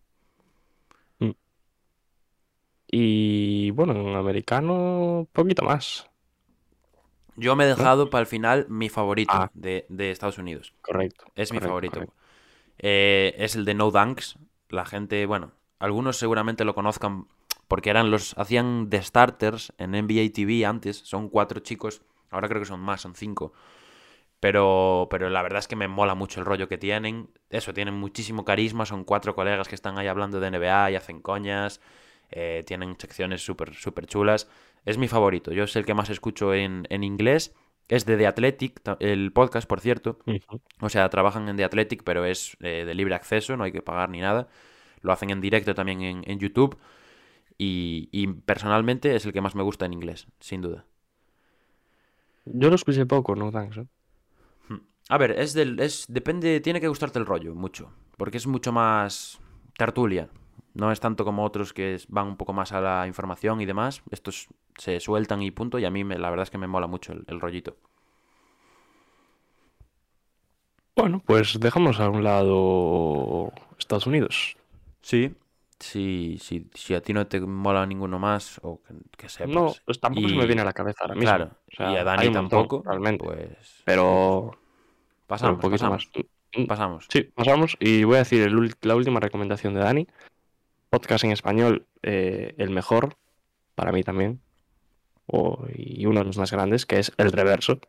[2.91, 6.09] Y bueno, en americano, poquito más.
[7.37, 9.51] Yo me he dejado para el final mi favorito Ah.
[9.55, 10.75] de, de Estados Unidos.
[10.83, 11.25] Correcto.
[11.35, 12.03] Es mi favorito.
[12.79, 14.37] Eh, es el de No Dunks.
[14.69, 17.27] La gente, bueno, algunos seguramente lo conozcan
[17.73, 18.37] porque eran los.
[18.37, 20.99] hacían de starters en NBA TV antes.
[20.99, 22.03] Son cuatro chicos.
[22.31, 23.55] Ahora creo que son más, son cinco.
[24.41, 27.31] Pero, pero la verdad es que me mola mucho el rollo que tienen.
[27.49, 28.85] Eso, tienen muchísimo carisma.
[28.85, 31.81] Son cuatro colegas que están ahí hablando de NBA y hacen coñas.
[32.31, 34.51] eh, tienen secciones súper súper chulas.
[34.85, 35.51] Es mi favorito.
[35.51, 37.55] Yo es el que más escucho en, en inglés.
[37.89, 40.19] Es de The Athletic, el podcast, por cierto.
[40.83, 43.81] O sea, trabajan en The Athletic, pero es eh, de libre acceso, no hay que
[43.81, 44.49] pagar ni nada.
[45.01, 46.79] Lo hacen en directo también en, en YouTube.
[47.59, 50.85] Y, y personalmente es el que más me gusta en inglés, sin duda.
[52.61, 53.79] Yo lo escuché poco, no thanks.
[53.79, 53.87] ¿eh?
[55.09, 55.79] A ver, es del.
[55.81, 56.61] Es, depende.
[56.61, 57.91] Tiene que gustarte el rollo, mucho.
[58.17, 59.41] Porque es mucho más
[59.77, 60.29] tertulia.
[60.75, 64.03] No es tanto como otros que van un poco más a la información y demás.
[64.11, 65.79] Estos se sueltan y punto.
[65.79, 67.77] Y a mí me- la verdad es que me mola mucho el, el rollito.
[70.97, 74.57] Bueno, pues dejamos a un lado Estados Unidos.
[75.03, 75.35] Sí.
[75.83, 79.53] Si, si, si a ti no te mola ninguno más, o que, que sepas.
[79.55, 81.29] No, pues tampoco se me viene a la cabeza ahora mismo.
[81.29, 81.51] Claro.
[81.73, 82.83] O sea, y a Dani montón, tampoco.
[82.87, 83.25] realmente.
[83.25, 83.83] Pues.
[83.85, 84.59] Pero, pero
[85.27, 86.11] Pasamos, un poquito pasamos.
[86.15, 86.25] más.
[86.57, 87.07] Mm, Pasamos.
[87.11, 87.77] Sí, pasamos.
[87.81, 90.07] Y voy a decir el la última recomendación de Dani.
[90.91, 93.17] Podcast en español, eh, el mejor,
[93.75, 94.41] para mí también.
[95.27, 97.81] o- y uno de los más grandes, que es el reverso.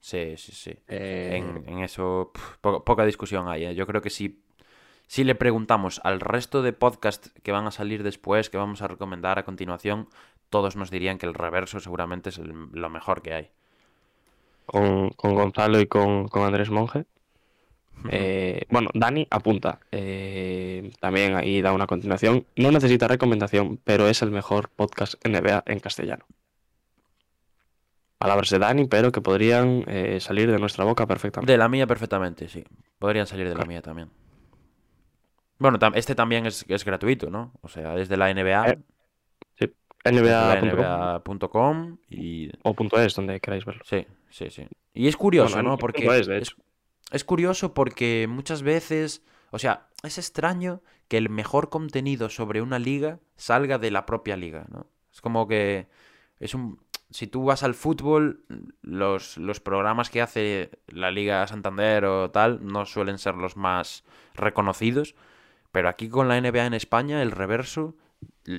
[0.00, 0.70] Sí, sí, sí.
[0.86, 3.64] Eh, En, en eso poca discusión hay.
[3.64, 3.74] ¿eh?
[3.74, 4.40] Yo creo que si,
[5.08, 8.86] si le preguntamos al resto de podcasts que van a salir después, que vamos a
[8.88, 10.08] recomendar a continuación,
[10.50, 13.50] todos nos dirían que el reverso seguramente es el- lo mejor que hay.
[14.66, 17.06] con, con Gonzalo y con, con Andrés Monge.
[18.10, 19.80] Eh, bueno, Dani apunta.
[19.90, 22.46] eh, también ahí da una continuación.
[22.54, 26.24] No necesita recomendación, pero es el mejor podcast NBA en castellano.
[28.18, 31.50] Palabras de Dani, pero que podrían eh, salir de nuestra boca perfectamente.
[31.52, 32.64] De la mía perfectamente, sí.
[32.98, 34.10] Podrían salir de la mía también.
[35.58, 37.52] Bueno, este también es, es gratuito, ¿no?
[37.62, 38.70] O sea, es de la NBA.
[38.70, 38.78] Eh,
[39.58, 39.72] Sí,
[40.04, 43.82] NBA.com NBA.com y o punto .es, donde queráis verlo.
[43.84, 44.66] Sí, sí, sí.
[44.94, 45.78] Y es curioso, Bueno, ¿no?
[45.78, 46.54] Porque es, de es,
[47.10, 52.78] es curioso porque muchas veces, o sea, es extraño que el mejor contenido sobre una
[52.78, 54.86] liga salga de la propia liga, ¿no?
[55.12, 55.88] Es como que
[56.38, 56.78] es un
[57.10, 58.44] si tú vas al fútbol,
[58.82, 64.04] los, los programas que hace la Liga Santander o tal no suelen ser los más
[64.34, 65.14] reconocidos,
[65.72, 67.94] pero aquí con la NBA en España, el reverso,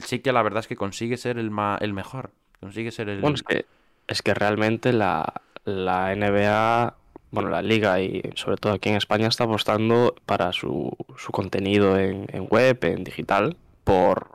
[0.06, 2.32] sí que la verdad es que consigue ser el, ma- el mejor.
[2.60, 3.22] Consigue ser el...
[3.22, 3.66] Bueno, es que,
[4.08, 6.96] es que realmente la, la NBA,
[7.32, 11.98] bueno, la liga y sobre todo aquí en España está apostando para su, su contenido
[11.98, 14.32] en, en web, en digital, por,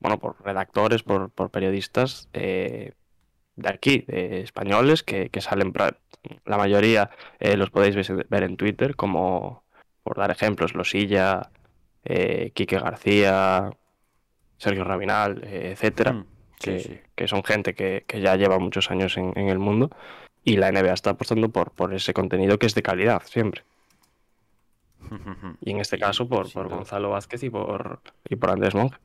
[0.00, 2.92] bueno, por redactores, por, por periodistas eh,
[3.56, 5.72] de aquí, de españoles, que, que salen,
[6.44, 7.96] la mayoría eh, los podéis
[8.28, 9.64] ver en Twitter, como,
[10.02, 11.50] por dar ejemplos, Losilla,
[12.04, 13.70] eh, Quique García,
[14.58, 16.26] Sergio Rabinal, eh, etcétera Mm,
[16.58, 17.00] que, sí, sí.
[17.14, 19.90] que son gente que, que ya lleva muchos años en, en el mundo
[20.44, 23.64] y la NBA está apostando por, por ese contenido que es de calidad siempre.
[25.60, 26.50] Y en este caso por.
[26.68, 28.96] Gonzalo Vázquez y por, y por Andrés Monge.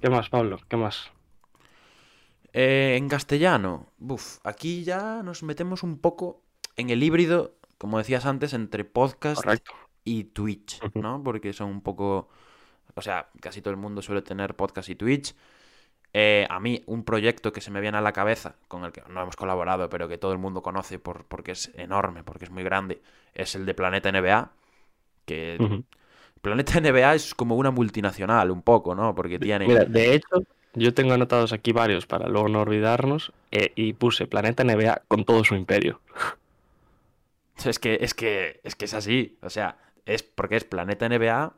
[0.00, 0.58] ¿Qué más, Pablo?
[0.68, 1.10] ¿Qué más?
[2.52, 6.42] Eh, en castellano, buf, aquí ya nos metemos un poco
[6.76, 9.72] en el híbrido, como decías antes, entre podcast Correcto.
[10.04, 10.82] y Twitch.
[10.96, 11.22] ¿no?
[11.24, 12.28] Porque son un poco,
[12.94, 15.34] o sea, casi todo el mundo suele tener podcast y Twitch.
[16.12, 19.02] Eh, a mí, un proyecto que se me viene a la cabeza, con el que
[19.08, 22.50] no hemos colaborado, pero que todo el mundo conoce por, porque es enorme, porque es
[22.50, 23.00] muy grande,
[23.32, 24.50] es el de Planeta NBA.
[25.24, 25.82] Que.
[26.42, 29.14] Planeta NBA es como una multinacional, un poco, ¿no?
[29.14, 29.66] Porque tiene.
[29.66, 30.42] Mira, de hecho,
[30.74, 35.24] yo tengo anotados aquí varios para luego no olvidarnos eh, y puse Planeta NBA con
[35.24, 36.02] todo su imperio.
[37.64, 39.38] Es que, es que, es que es así.
[39.42, 41.54] O sea, es porque es Planeta NBA,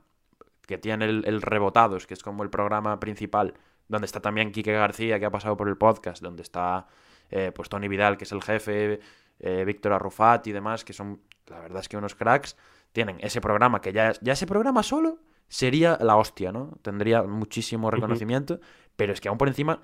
[0.66, 3.54] que tiene el, el Rebotados, que es como el programa principal,
[3.88, 6.86] donde está también Quique García, que ha pasado por el podcast, donde está
[7.30, 9.00] eh, pues Tony Vidal, que es el jefe,
[9.40, 12.56] eh, Víctor Arrufat y demás, que son, la verdad es que unos cracks.
[12.92, 16.78] Tienen ese programa que ya, ya ese programa solo sería la hostia, ¿no?
[16.82, 18.60] Tendría muchísimo reconocimiento,
[18.96, 19.80] pero es que aún por encima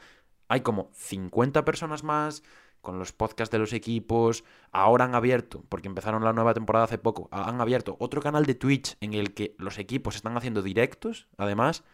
[0.49, 2.43] hay como 50 personas más
[2.81, 4.45] con los podcasts de los equipos.
[4.73, 8.55] Ahora han abierto, porque empezaron la nueva temporada hace poco, han abierto otro canal de
[8.55, 11.85] Twitch en el que los equipos están haciendo directos, además.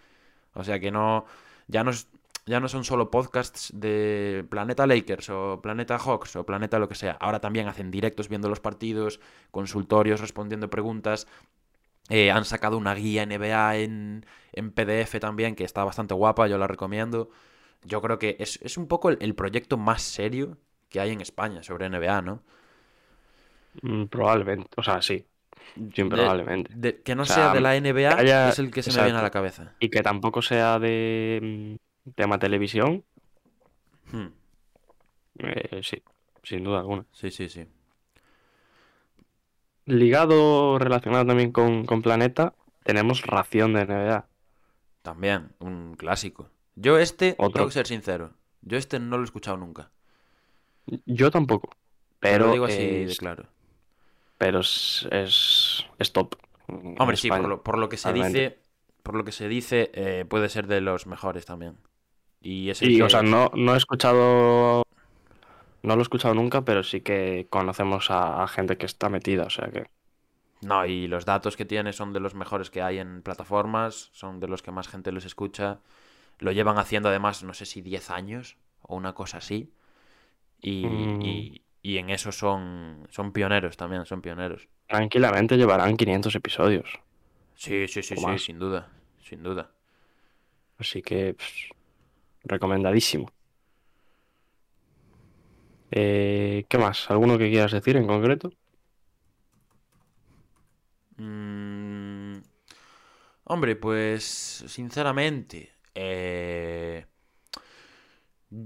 [0.55, 1.25] O sea que no.
[1.66, 1.92] Ya no,
[2.47, 6.94] ya no son solo podcasts de Planeta Lakers o Planeta Hawks o Planeta lo que
[6.94, 7.12] sea.
[7.20, 9.20] Ahora también hacen directos viendo los partidos,
[9.51, 11.27] consultorios respondiendo preguntas.
[12.11, 16.59] Eh, han sacado una guía NBA en, en PDF también, que está bastante guapa, yo
[16.59, 17.31] la recomiendo.
[17.83, 20.59] Yo creo que es, es un poco el proyecto más serio
[20.94, 22.40] que hay en España sobre NBA, ¿no?
[23.83, 25.26] Mm, Probablemente, o sea, sí.
[25.74, 26.72] Sí, De- probablemente.
[26.72, 29.02] de- que no O sea, sea de la NBA haya- es el que se me
[29.02, 29.74] viene a la cabeza.
[29.80, 31.40] Y que tampoco sea de
[32.07, 33.02] mm, tema televisión,
[34.12, 34.26] Hmm,
[35.40, 36.00] eh, sí,
[36.44, 37.04] sin duda alguna.
[37.11, 37.66] Sí, sí, sí.
[39.87, 42.54] Ligado, relacionado también con, con Planeta,
[42.85, 44.28] tenemos Ración de NBA.
[45.02, 46.50] También, un clásico.
[46.76, 47.52] Yo este, Otro.
[47.54, 49.90] tengo que ser sincero, yo este no lo he escuchado nunca.
[51.07, 51.70] Yo tampoco,
[52.20, 53.49] pero lo digo así de es, claro.
[54.38, 56.35] pero es, es, es top.
[56.68, 58.53] en Hombre, sí, por lo, por lo que se realmente.
[58.53, 58.61] dice,
[59.03, 61.79] por lo que se dice, eh, puede ser de los mejores también.
[62.40, 64.83] Y es Y, que- o sea, no, no he escuchado,
[65.83, 69.44] no lo he escuchado nunca, pero sí que conocemos a, a gente que está metida,
[69.44, 69.87] o sea que
[70.61, 74.40] No, y los datos que tiene son de los mejores que hay en plataformas, son
[74.40, 75.81] de los que más gente los escucha.
[76.38, 79.73] Lo llevan haciendo además, no sé si 10 años o una cosa así.
[80.64, 81.22] Y, Mm.
[81.22, 84.68] y- y en eso son, son pioneros también, son pioneros.
[84.87, 86.88] tranquilamente llevarán 500 episodios.
[87.55, 88.42] Sí, sí, sí, sí, más.
[88.42, 88.90] sin duda,
[89.22, 89.70] sin duda.
[90.79, 91.37] Así que
[92.44, 93.33] recomendadísimo.
[95.90, 97.11] Eh, ¿qué más?
[97.11, 98.50] ¿Alguno que quieras decir en concreto?
[101.18, 102.42] Mm,
[103.44, 104.24] hombre, pues
[104.68, 107.07] sinceramente, eh,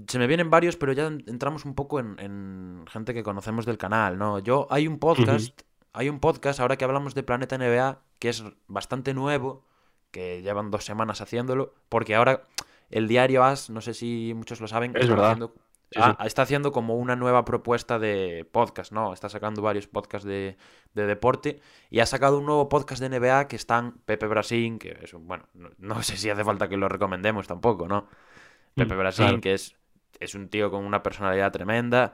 [0.07, 3.65] se me vienen varios, pero ya en- entramos un poco en, en gente que conocemos
[3.65, 4.39] del canal, ¿no?
[4.39, 5.61] Yo hay un podcast,
[5.93, 9.65] hay un podcast ahora que hablamos de Planeta NBA que es bastante nuevo,
[10.11, 12.47] que llevan dos semanas haciéndolo, porque ahora
[12.89, 15.31] el diario As, no sé si muchos lo saben, Es está verdad.
[15.31, 15.53] haciendo-
[15.91, 19.11] Sí, ah, está haciendo como una nueva propuesta de podcast, ¿no?
[19.11, 20.55] Está sacando varios podcasts de,
[20.93, 24.99] de deporte y ha sacado un nuevo podcast de NBA que están Pepe Brasín, que
[25.01, 28.07] es un, bueno, no, no sé si hace falta que lo recomendemos tampoco, ¿no?
[28.75, 29.41] Pepe Mm, claro.
[29.41, 29.75] que es,
[30.19, 32.13] es un tío con una personalidad tremenda.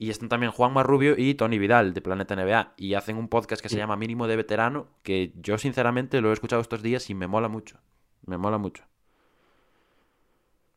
[0.00, 2.74] Y están también Juanma Rubio y Tony Vidal de Planeta NBA.
[2.76, 6.32] Y hacen un podcast que se llama Mínimo de Veterano, que yo sinceramente lo he
[6.32, 7.78] escuchado estos días y me mola mucho.
[8.24, 8.84] Me mola mucho.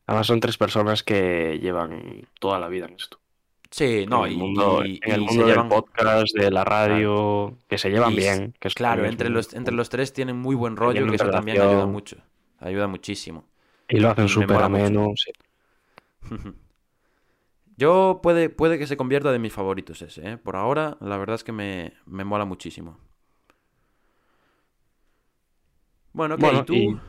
[0.08, 3.20] Además son tres personas que llevan toda la vida en esto.
[3.70, 6.66] Sí, no, en y, el mundo, y- en el mundo del llevan- podcast, de la
[6.66, 8.54] radio, que se llevan Y bien.
[8.60, 11.62] Que es Claro, entre los, entre los tres tienen muy buen rollo, que eso también
[11.62, 12.18] ayuda mucho.
[12.60, 13.46] Ayuda muchísimo.
[13.92, 15.14] Y lo hacen súper ameno.
[15.16, 15.32] sí.
[17.78, 20.38] Yo puede, puede que se convierta de mis favoritos ese, ¿eh?
[20.38, 22.98] Por ahora, la verdad es que me, me mola muchísimo.
[26.14, 26.96] Bueno, ok, Bueno, ¿y tú?
[26.96, 27.02] y-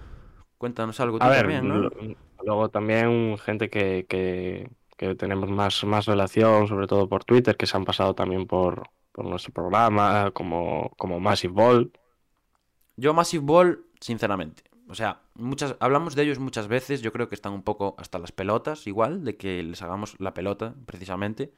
[0.59, 1.81] Cuéntanos algo tú A ver, también, ¿no?
[1.83, 1.91] lo-
[2.45, 7.67] luego también gente que, que, que tenemos más, más relación, sobre todo por Twitter, que
[7.67, 11.93] se han pasado también por, por nuestro programa, como, como Massive Ball.
[12.97, 14.63] Yo Massive Ball, sinceramente.
[14.93, 17.01] O sea, muchas, hablamos de ellos muchas veces.
[17.01, 20.35] Yo creo que están un poco hasta las pelotas, igual, de que les hagamos la
[20.35, 21.51] pelota, precisamente.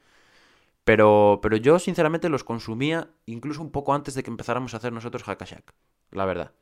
[0.85, 4.93] Pero, pero yo, sinceramente, los consumía incluso un poco antes de que empezáramos a hacer
[4.93, 5.73] nosotros Hackashack.
[6.11, 6.53] La verdad.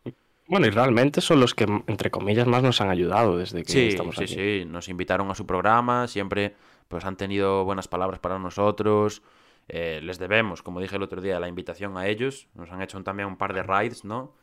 [0.47, 3.87] Bueno, y realmente son los que, entre comillas, más nos han ayudado desde que Sí,
[3.89, 4.33] estamos sí, aquí.
[4.33, 4.65] sí.
[4.65, 6.07] Nos invitaron a su programa.
[6.07, 6.55] Siempre
[6.87, 9.21] pues han tenido buenas palabras para nosotros.
[9.67, 12.47] Eh, les debemos, como dije el otro día, la invitación a ellos.
[12.55, 14.33] Nos han hecho también un par de rides, ¿no?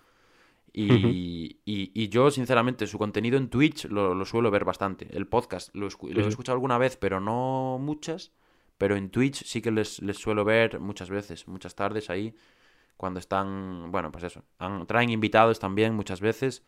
[0.73, 5.09] Y, y- y yo, sinceramente, su contenido en Twitch lo, lo suelo ver bastante.
[5.17, 8.33] El podcast lo escu- he escuchado alguna vez, pero no muchas.
[8.79, 12.35] Pero en Twitch sí que les, les suelo ver muchas veces, muchas tardes ahí,
[12.97, 14.45] cuando están, bueno, pues eso.
[14.59, 16.65] han- traen invitados también muchas veces.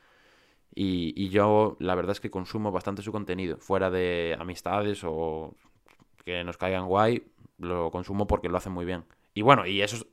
[0.75, 3.59] Y, y yo, la verdad es que consumo bastante su contenido.
[3.59, 5.55] Fuera de amistades o
[6.25, 7.23] que nos caigan guay,
[7.59, 9.05] lo consumo porque lo hacen muy bien.
[9.35, 10.07] Y bueno, y esos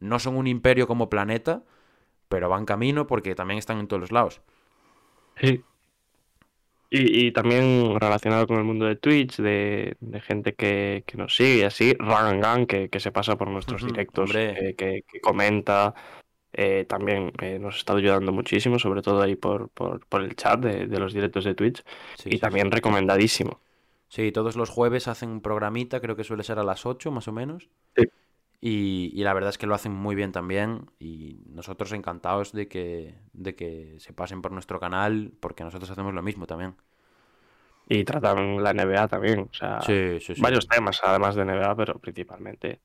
[0.00, 1.64] no son un imperio como Planeta,
[2.28, 4.42] pero van camino porque también están en todos los lados.
[5.40, 5.64] Sí.
[6.88, 11.34] Y, y también relacionado con el mundo de Twitch, de, de gente que, que nos
[11.34, 15.94] sigue así, Run Gun, que, que se pasa por nuestros directos, eh, que, que comenta,
[16.52, 20.60] eh, también eh, nos está ayudando muchísimo, sobre todo ahí por, por, por el chat
[20.60, 23.60] de, de los directos de Twitch, Sí, y sí, también recomendadísimo.
[24.08, 27.28] Sí, todos los jueves hacen un programita, creo que suele ser a las 8 más
[27.28, 27.68] o menos.
[27.96, 28.04] Sí.
[28.60, 30.90] Y, y la verdad es que lo hacen muy bien también.
[30.98, 36.14] Y nosotros encantados de que, de que se pasen por nuestro canal, porque nosotros hacemos
[36.14, 36.76] lo mismo también.
[37.88, 39.40] Y tratan la NBA también.
[39.50, 40.46] O sea, Sí, sí, sí.
[40.46, 42.80] varios temas además de NBA, pero principalmente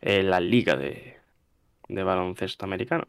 [0.00, 1.18] eh, la liga de,
[1.88, 3.08] de baloncesto americano.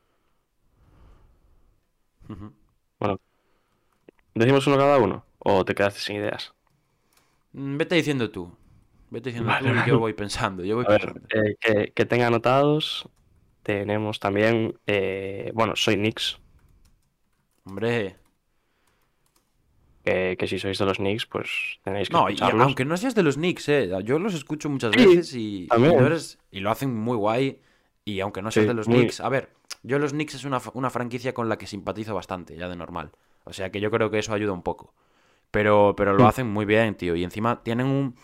[2.99, 3.19] Bueno,
[4.35, 5.25] ¿decimos uno cada uno?
[5.39, 6.53] ¿O te quedaste sin ideas?
[7.53, 8.51] Mm, Vete diciendo tú.
[9.09, 10.63] Vete diciendo Vale, tú y yo voy pensando.
[10.63, 13.07] Yo voy A ver, eh, que, que tenga anotados.
[13.63, 16.37] Tenemos también, eh, bueno, soy Knicks.
[17.65, 18.15] Hombre.
[20.07, 23.15] eh, que si sois de los Knicks, pues tenéis que No, y aunque no seas
[23.15, 25.95] de los Knicks, eh, yo los escucho muchas Sí, veces y, y también.
[25.97, 27.59] no eres- y lo hacen muy guay.
[28.03, 29.49] Y aunque no seas Sí, de los muy- Knicks, a ver,
[29.81, 33.11] yo los Knicks es una, una franquicia con la que simpatizo bastante, ya de normal.
[33.45, 34.93] O sea que yo creo que eso ayuda un poco.
[35.49, 36.27] Pero, pero lo Mm.
[36.27, 37.15] hacen muy bien, tío.
[37.15, 38.15] Y encima tienen un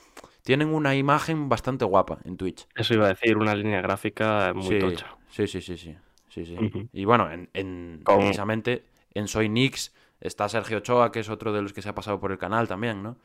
[0.44, 2.68] tienen una imagen bastante guapa en Twitch.
[2.76, 5.08] Eso iba a decir, una línea gráfica muy sí, tocha.
[5.30, 5.96] sí, sí, sí, sí,
[6.30, 6.88] sí, sí.
[6.94, 8.84] Y bueno, en, en- precisamente
[9.14, 12.20] en Soy Knicks está Sergio Ochoa, que es otro de los que se ha pasado
[12.20, 13.18] por el canal también, ¿no?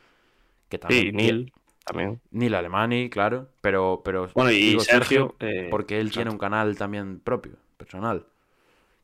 [0.68, 1.52] Que Sí, también Neil
[1.84, 2.20] también.
[2.30, 6.76] Neil Alemani, claro, pero, pero Bueno, y digo Sergio, eh, porque él tiene un canal
[6.76, 8.26] también propio, personal.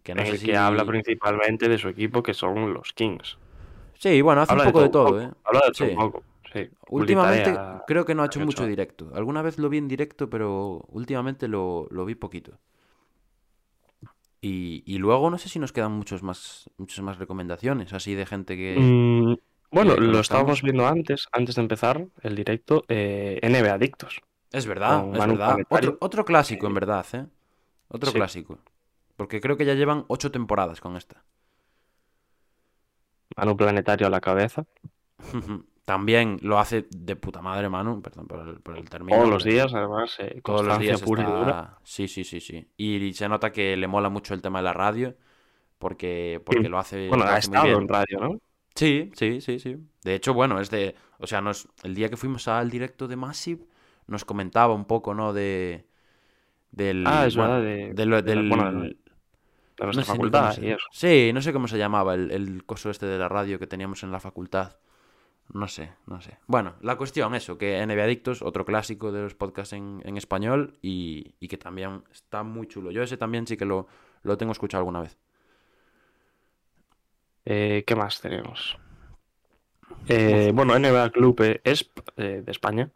[0.02, 0.46] Que no en sé el si...
[0.46, 3.38] que habla principalmente de su equipo, que son los Kings.
[3.98, 5.30] Sí, bueno, hace Habla un poco de todo, ¿eh?
[5.44, 5.94] Habla de todo Sí.
[5.94, 6.24] un poco.
[6.52, 6.68] Sí.
[6.90, 9.10] Últimamente creo que no ha hecho mucho directo.
[9.14, 12.58] Alguna vez lo vi en directo, pero últimamente lo, lo vi poquito.
[14.40, 18.26] Y, y luego no sé si nos quedan muchos más, muchas más recomendaciones, así de
[18.26, 18.76] gente que...
[18.76, 19.36] Mm,
[19.70, 24.20] bueno, que lo estábamos viendo antes, antes de empezar el directo, eh, NBA Adictos.
[24.50, 25.58] Es verdad, es Manu verdad.
[25.70, 27.26] Otro, otro clásico, en verdad, ¿eh?
[27.88, 28.16] Otro Sí.
[28.16, 28.58] clásico.
[29.16, 31.24] Porque creo que ya llevan ocho temporadas con esta.
[33.36, 34.66] Manu Planetario a la cabeza.
[35.84, 39.16] También lo hace de puta madre, Manu, perdón por el, por el término.
[39.18, 41.78] Todos los días, además, eh, Todos los días pura y dura.
[41.82, 42.68] Sí, sí, sí, sí.
[42.76, 45.16] Y se nota que le mola mucho el tema de la radio,
[45.78, 46.68] porque, porque Sí.
[46.68, 47.80] lo hace, Bueno, lo ha muy estado bien.
[47.80, 48.38] en radio, ¿no?
[48.74, 49.76] Sí, sí, sí, sí.
[50.04, 50.94] De hecho, bueno, es de...
[51.18, 53.64] O sea, nos, el día que fuimos al directo de Massive,
[54.06, 55.32] nos comentaba un poco, ¿no?
[55.32, 55.86] De...
[56.70, 58.96] Del, Ah, es bueno, verdad, de- de lo- de la- del- bueno, de
[59.78, 60.86] nuestra no sé facultad y eso.
[60.92, 64.02] Sí, no sé cómo se llamaba el, el coso este de la radio que teníamos
[64.04, 64.76] en la facultad.
[65.48, 66.38] No sé, no sé.
[66.46, 70.78] Bueno, la cuestión, eso, que NBA Adictos, otro clásico de los podcasts en, en español
[70.82, 72.90] y, y que también está muy chulo.
[72.90, 73.86] Yo ese también sí que lo,
[74.22, 75.18] lo tengo escuchado alguna vez.
[77.44, 78.78] Eh, ¿qué más tenemos?
[80.08, 81.60] Eh, bueno, NBA Club eh,
[82.16, 82.90] eh, de España,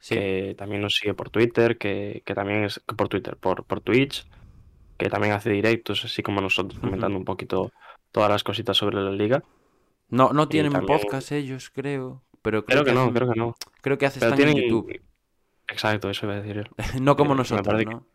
[0.00, 0.14] Sí.
[0.14, 3.80] que también nos sigue por Twitter, que, que también es que por Twitter, por, por
[3.80, 4.26] Twitch,
[4.98, 7.72] que también hace directos, así como nosotros, comentando un poquito
[8.12, 9.44] todas las cositas sobre la liga.
[10.08, 12.22] No, no tienen también- podcast ellos, creo.
[12.42, 13.54] Pero creo Creo que no, hacen- creo que no.
[13.82, 14.56] creo que hace están en.
[14.56, 15.00] YouTube.
[15.68, 16.74] Exacto, eso iba a decir yo.
[17.02, 18.06] No como nosotros, que- ¿no?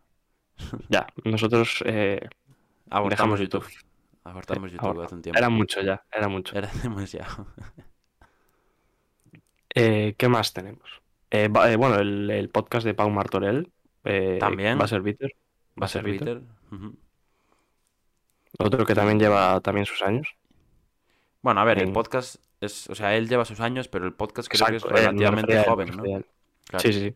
[0.89, 2.19] Ya, nosotros eh,
[2.89, 3.63] Abortamos dejamos YouTube.
[3.63, 3.83] YouTube.
[4.23, 5.37] Abortamos Eh, YouTube hace un tiempo.
[5.37, 6.55] Era mucho ya, era mucho.
[6.57, 7.47] Era demasiado.
[9.75, 11.01] Eh, ¿qué más tenemos?
[11.31, 13.71] Eh, bueno, el, el podcast de Pau Martorell.
[14.39, 14.79] También.
[14.79, 15.35] Va a ser Bitter.
[15.81, 16.43] Va a ser Bitter.
[18.59, 20.27] Otro que también lleva también sus años.
[21.43, 24.49] Bueno, a ver, el podcast es, o sea, él lleva sus años, pero el podcast
[24.49, 26.03] creo que es relativamente él, joven, ¿no?
[26.03, 26.79] Claro.
[26.79, 27.15] Sí, sí.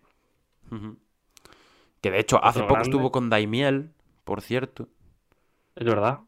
[2.01, 2.89] Que de hecho hace Otro poco grande.
[2.89, 3.91] estuvo con Daimiel,
[4.23, 4.87] por cierto.
[5.75, 6.19] Es verdad.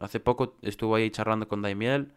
[0.00, 2.12] Hace poco estuvo ahí charlando con Daimiel.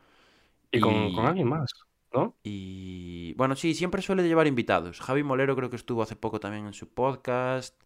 [0.71, 1.69] Y con, Y- con alguien más,
[2.13, 2.36] ¿no?
[2.43, 4.99] Y bueno, sí, siempre suele llevar invitados.
[5.01, 7.79] Javi Molero creo que estuvo hace poco también en su podcast.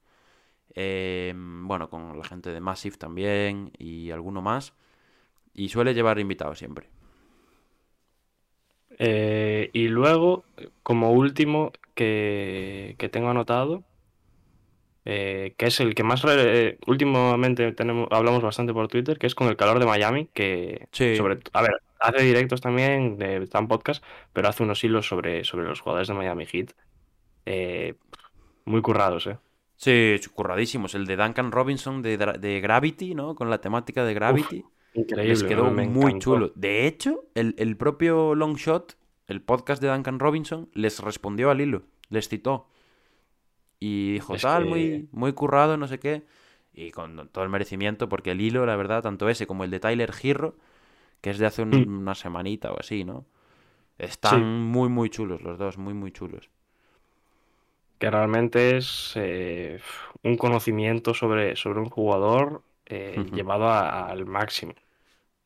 [0.76, 4.74] Eh, bueno, con la gente de Massive también y alguno más.
[5.54, 6.90] Y suele llevar invitados siempre.
[9.00, 10.44] Eh, y luego,
[10.84, 13.84] como último que, que tengo anotado,
[15.06, 16.24] eh, que es el que más
[16.86, 21.16] últimamente tenemos, hablamos bastante por Twitter, que es con el calor de Miami, que Sí.
[21.16, 25.82] sobre, a ver, hace directos también, de, podcast, pero hace unos hilos sobre, sobre los
[25.82, 26.74] jugadores de Miami Heat.
[27.46, 27.96] eh,
[28.66, 29.38] muy currados, ¿eh?
[29.76, 30.94] Sí, curradísimos.
[30.94, 33.34] El de Duncan Robinson de, de Gravity, ¿no?
[33.34, 34.64] Con la temática de Gravity.
[34.94, 35.30] Increíble.
[35.30, 36.20] Les quedó muy encantó.
[36.20, 36.52] chulo.
[36.56, 41.84] De hecho, el, el propio Longshot, el podcast de Duncan Robinson, les respondió al hilo.
[42.10, 42.68] Les citó.
[43.80, 46.24] Y dijo, Es tal, que- muy, muy currado, no sé qué.
[46.74, 49.80] Y con todo el merecimiento, porque el hilo, la verdad, tanto ese como el de
[49.80, 50.56] Tyler Girro,
[51.22, 52.00] que es de hace un- Mm.
[52.00, 53.26] una semanita o así, ¿no?
[53.98, 54.46] Están Sí.
[54.46, 56.50] muy, muy chulos los dos, muy, muy chulos.
[58.00, 59.82] que realmente es eh,
[60.24, 64.74] un conocimiento sobre, sobre un jugador eh, llevado a- al máximo.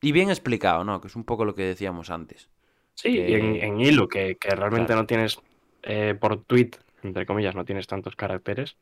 [0.00, 1.00] Y bien explicado, ¿no?
[1.00, 2.48] Que es un poco lo que decíamos antes.
[2.94, 5.02] Sí, y en, en hilo, que, que realmente Claro.
[5.02, 5.40] no tienes,
[5.82, 6.70] eh, por tweet,
[7.02, 8.76] entre comillas, no tienes tantos caracteres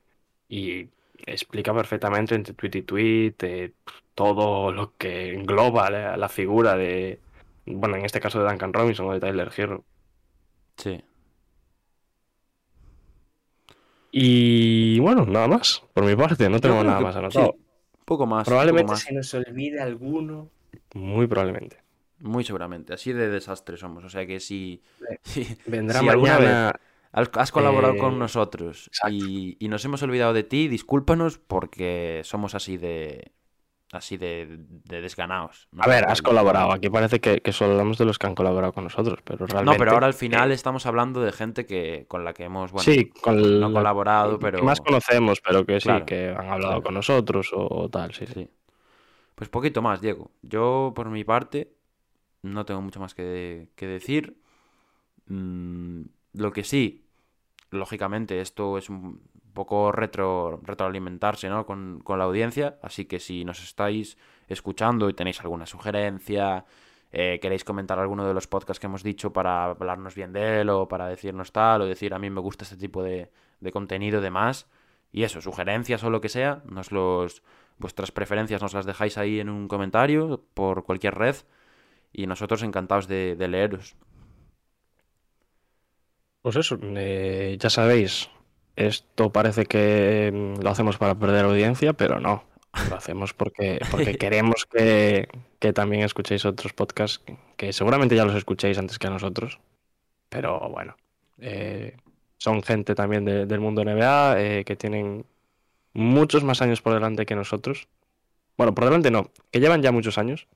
[0.48, 0.88] y,
[1.24, 3.72] explica perfectamente entre tweet y tweet eh,
[4.14, 7.20] todo lo que engloba la, la figura de,
[7.66, 9.84] bueno, en este caso de Duncan Robinson o de Tyler Hero.
[10.76, 11.00] Sí.
[14.10, 17.56] Y bueno, nada más, por mi parte, no tengo creo nada que más anotado.
[17.56, 17.61] sí,
[18.04, 18.46] Poco más.
[18.46, 19.02] Probablemente poco más.
[19.02, 20.50] se nos olvide alguno.
[20.94, 21.78] Muy probablemente.
[22.18, 22.92] Muy seguramente.
[22.94, 24.04] Así de desastre somos.
[24.04, 24.82] O sea que si.
[25.22, 26.72] si- Vendrá si alguna mañana.
[27.14, 29.14] Has, has colaborado Eh, con nosotros exacto.
[29.14, 33.32] y, y nos hemos olvidado de ti, discúlpanos porque somos así de.
[33.92, 35.68] Así de, de desganados.
[35.72, 35.82] ¿no?
[35.84, 36.72] A ver, has colaborado.
[36.72, 39.64] Aquí parece que, que solo hablamos de los que han colaborado con nosotros, pero realmente.
[39.66, 42.72] No, pero ahora al final eh, estamos hablando de gente que con la que hemos,
[42.72, 46.28] bueno, sí, con no la- colaborado, que pero más conocemos, pero que sí, Claro, que
[46.30, 46.82] han hablado claro.
[46.82, 48.34] con nosotros o, o tal, sí, sí.
[48.34, 48.50] sí.
[49.34, 50.32] Pues poquito más, Diego.
[50.42, 51.74] Yo, por mi parte,
[52.42, 54.38] no tengo mucho más que, que decir.
[55.26, 56.02] Mm,
[56.34, 57.06] lo que sí,
[57.70, 59.22] lógicamente, esto es un
[59.52, 61.66] poco retro, retroalimentarse ¿no?
[61.66, 62.78] con, con la audiencia.
[62.82, 66.64] Así que si nos estáis escuchando y tenéis alguna sugerencia,
[67.12, 70.70] eh, queréis comentar alguno de los podcasts que hemos dicho para hablarnos bien de él
[70.70, 73.30] o para decirnos tal, o decir a mí me gusta este tipo de,
[73.60, 74.66] de contenido, demás.
[75.12, 77.42] Y eso, sugerencias o lo que sea, nos los,
[77.78, 81.36] vuestras preferencias nos las dejáis ahí en un comentario por cualquier red
[82.12, 83.96] y nosotros encantados de, leeros.
[86.40, 88.30] Pues eso, eh, ya sabéis,
[88.76, 92.44] esto parece que mm, lo hacemos para perder audiencia, pero no.
[92.88, 97.22] Lo hacemos porque, porque queremos que, que también escuchéis otros podcasts
[97.56, 99.58] que, seguramente ya los escuchéis antes que a nosotros.
[100.30, 100.96] Pero bueno,
[101.38, 101.96] eh,
[102.38, 105.26] son gente también de- del mundo NBA eh, que tienen
[105.92, 107.88] muchos más años por delante que nosotros.
[108.56, 110.48] Bueno, por delante no, que llevan ya muchos años.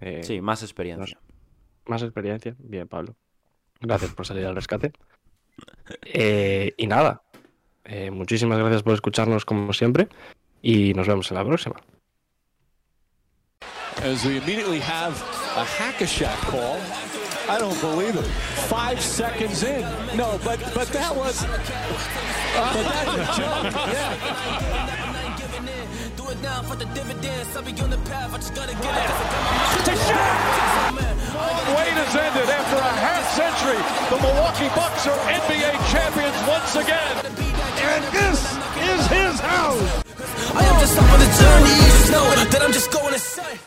[0.00, 1.18] Eh, Sí, más experiencia.
[1.86, 2.54] más experiencia.
[2.58, 3.14] Bien, Pablo.
[3.80, 4.92] Gracias por salir al rescate.
[6.76, 7.22] Y nada,
[7.84, 10.08] eh, muchísimas gracias por escucharnos como siempre
[10.62, 11.76] y nos vemos en la próxima.
[14.02, 15.14] As we immediately have
[15.56, 16.80] a hack-a-shack call.
[17.48, 18.24] I don't believe it.
[18.68, 19.82] Five seconds in.
[20.16, 21.44] No, but but that was.
[22.54, 23.72] But that's a joke.
[23.92, 24.16] Yeah.
[26.16, 27.56] Do it now for the dividends.
[27.56, 28.32] I'll be on the path.
[28.32, 29.10] I just gotta get it.
[31.76, 33.80] Wait has ended after a half century.
[34.10, 37.51] The Milwaukee Bucks are NBA champions once again.
[37.84, 38.40] And this
[38.90, 40.02] is his house.
[40.54, 41.74] I am just on the journey.
[41.82, 43.62] You know that I'm just going insane.